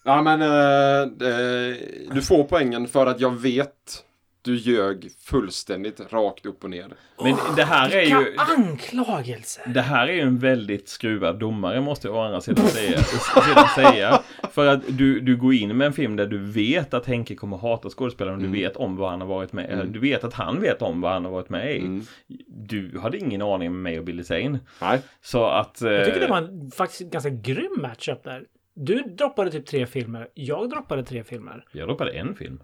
[0.04, 1.76] Ja, men eh, eh,
[2.10, 4.04] du får poängen för att jag vet
[4.46, 6.94] du ljög fullständigt rakt upp och ner.
[7.22, 8.24] Men det här är ju...
[8.24, 9.64] Vilka anklagelser!
[9.66, 12.98] Det här är ju en väldigt skruvad domare måste jag å andra sidan säga.
[13.02, 14.22] Sedan säga.
[14.50, 17.56] För att du, du går in med en film där du vet att Henke kommer
[17.56, 18.42] hata skådespelaren.
[18.42, 21.12] Du vet om vad han har varit med Du vet att han vet om vad
[21.12, 22.00] han har varit med i.
[22.48, 24.58] Du hade ingen aning med mig och Billy Zane.
[24.80, 25.00] Nej.
[25.20, 25.80] Så att...
[25.80, 28.44] Jag tycker det eh, var en faktiskt ganska grym matchup där.
[28.74, 31.64] Du droppade typ tre filmer, jag droppade tre filmer.
[31.72, 32.60] Jag droppade en film.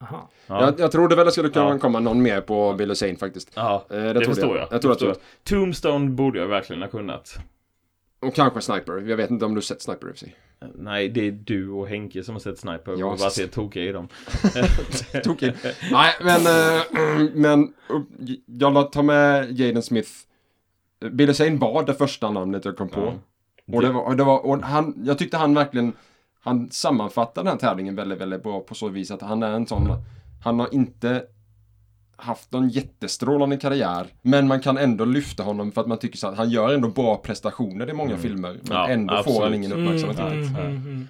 [0.00, 0.30] Aha.
[0.46, 0.60] Ja.
[0.64, 1.78] Jag, jag trodde väl det skulle kunna Ja.
[1.78, 3.50] komma någon mer på Bill Hussein faktiskt.
[3.54, 4.66] Ja, Eh, det, det förstår jag.
[4.66, 4.72] jag.
[4.72, 5.16] Jag tror det att jag.
[5.44, 7.38] Tombstone borde jag verkligen ha kunnat.
[8.20, 8.92] Och kanske Sniper.
[9.08, 10.36] Jag vet inte om du sett Sniper i sig.
[10.74, 13.84] Nej, det är du och Henke som har sett Sniper och Ja, så- helt tokiga
[13.84, 14.08] i dem.
[15.24, 15.52] Tokig.
[15.92, 16.82] Nej, men, eh,
[17.34, 18.00] men uh,
[18.46, 20.10] jag la ta med Jaden Smith.
[21.12, 23.00] Bill Hussein var det första namnet jag kom på.
[23.64, 23.76] Ja.
[23.76, 25.92] Och, det var, och, det var, och han, jag tyckte han verkligen,
[26.48, 29.66] han sammanfattade den här tävlingen väldigt, väldigt bra på så vis att han är en
[29.66, 29.88] sån,
[30.44, 31.22] han har inte
[32.16, 36.26] haft någon jättestrålande karriär, men man kan ändå lyfta honom för att man tycker så
[36.28, 39.42] att han gör ändå bra prestationer i många filmer, men Ja, ändå får absolut.
[39.42, 40.18] han ingen uppmärksamhet.
[40.18, 40.58] Mm, riktigt.
[40.58, 40.76] mm.
[40.76, 41.08] mm.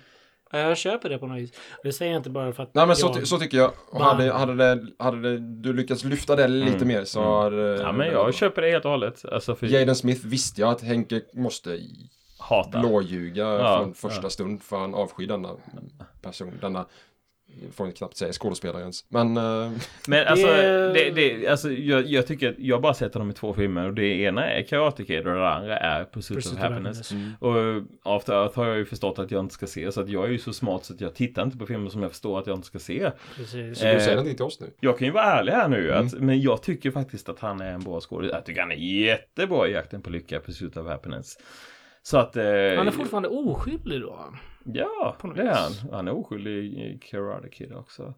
[0.53, 1.51] Ja, Jag köper det på något vis.
[1.83, 3.15] Det säger jag inte bara för att Nej men så, jag...
[3.15, 3.71] ty- så tycker jag.
[3.91, 6.89] Och hade, hade, det, hade det, du lyckats lyfta det lite Mm.
[6.89, 7.53] mer så har...
[7.53, 9.25] Ja, men jag köper det helt och hållet.
[9.33, 11.79] Alltså för Jaden Smith visste jag att Henke måste
[12.49, 12.81] hata.
[12.81, 14.31] blåljuga Ja, från första ja.
[14.31, 15.49] stund för han avskyr denna
[16.23, 16.87] person, denna
[17.73, 19.05] får jag knappt säga skådespelare ens.
[19.11, 19.73] Men eh,
[20.09, 23.33] Men alltså, Det- det, det, alltså jag, jag tycker att jag bara sett honom i
[23.33, 26.61] två filmer och det ena är Karate Kid och det andra är Pursuit, Pursuit of
[26.61, 27.11] Happiness.
[27.13, 27.35] Happiness.
[27.41, 30.25] Och After Earth har jag ju förstått att jag inte ska se så att jag
[30.25, 32.47] är ju så smart så att jag tittar inte på filmer som jag förstår att
[32.47, 33.11] jag inte ska se.
[33.37, 33.79] Precis.
[33.79, 34.71] så du Eh, säger någonting till oss nu?
[34.81, 36.07] Jag kan ju vara ärlig här nu, Mm.
[36.07, 38.37] att, men jag tycker faktiskt att han är en bra skådespelare.
[38.39, 38.77] Jag tycker han är
[39.07, 41.39] jättebra i Jakten på lycka, Pursuit of Happiness.
[42.11, 42.37] Så att...
[42.37, 42.43] Eh,
[42.77, 44.19] Han är fortfarande oskyldig då.
[44.65, 45.73] Ja, det är han.
[45.93, 48.15] Han är oskyldig i Karate Kid också.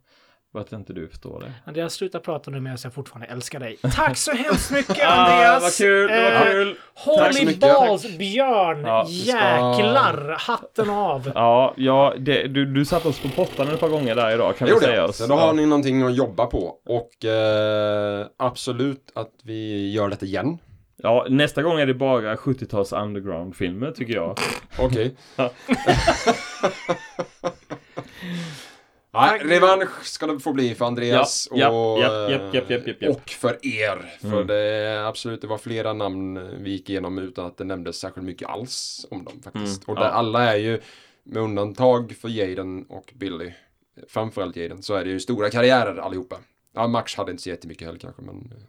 [0.52, 1.52] Varför inte du förstår det.
[1.66, 3.76] Andreas, sluta prata nu medan jag fortfarande älskar dig.
[3.96, 5.62] Tack så hemskt mycket Ah, Andreas!
[5.62, 6.76] vad kul, det var Eh, kul!
[6.94, 7.60] Holy mycket.
[7.60, 8.80] balls, Björn!
[8.84, 10.36] Ja, Jäklar!
[10.38, 11.32] Hatten av!
[11.34, 14.66] Ja, ja det, du, du satte oss på pottan ett par gånger där idag kan
[14.66, 15.08] Det vi gjorde säga jag.
[15.08, 15.16] oss.
[15.16, 16.74] Så då har ni någonting att jobba på.
[16.86, 20.58] Och eh, absolut att vi gör detta igen.
[21.02, 24.38] Ja, nästa gång är det bara 70-tals underground-filmer tycker jag.
[24.78, 25.16] Okej.
[29.12, 34.18] Nej, revansch ska det få bli för Andreas Ja, ja, och, och för er.
[34.20, 34.46] För Mm.
[34.46, 38.26] det är absolut, det var flera namn vi gick igenom utan att det nämndes särskilt
[38.26, 39.88] mycket alls om dem faktiskt.
[39.88, 40.14] Mm, Och där ja.
[40.14, 40.80] alla är ju,
[41.24, 43.52] med undantag för Jaden och Billy,
[44.08, 46.36] framförallt Jaden, så är det ju stora karriärer allihopa.
[46.74, 48.62] Ja, Max hade inte så jättemycket heller kanske, men eh,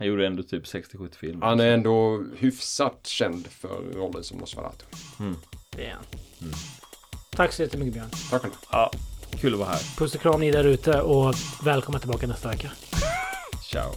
[0.00, 1.46] Han gjorde ändå typ 60-70 filmer.
[1.46, 4.84] han är ändå hyfsat känd för rollen som Nosferatu.
[5.76, 6.04] Det är han.
[7.30, 8.10] Tack så jättemycket Björn.
[8.30, 8.52] Tack själv.
[8.72, 8.90] Ja,
[9.40, 9.96] kul att vara här.
[9.96, 11.34] Puss och kram ni där ute och
[11.64, 12.70] välkomna tillbaka nästa vecka.
[13.70, 13.92] Ciao.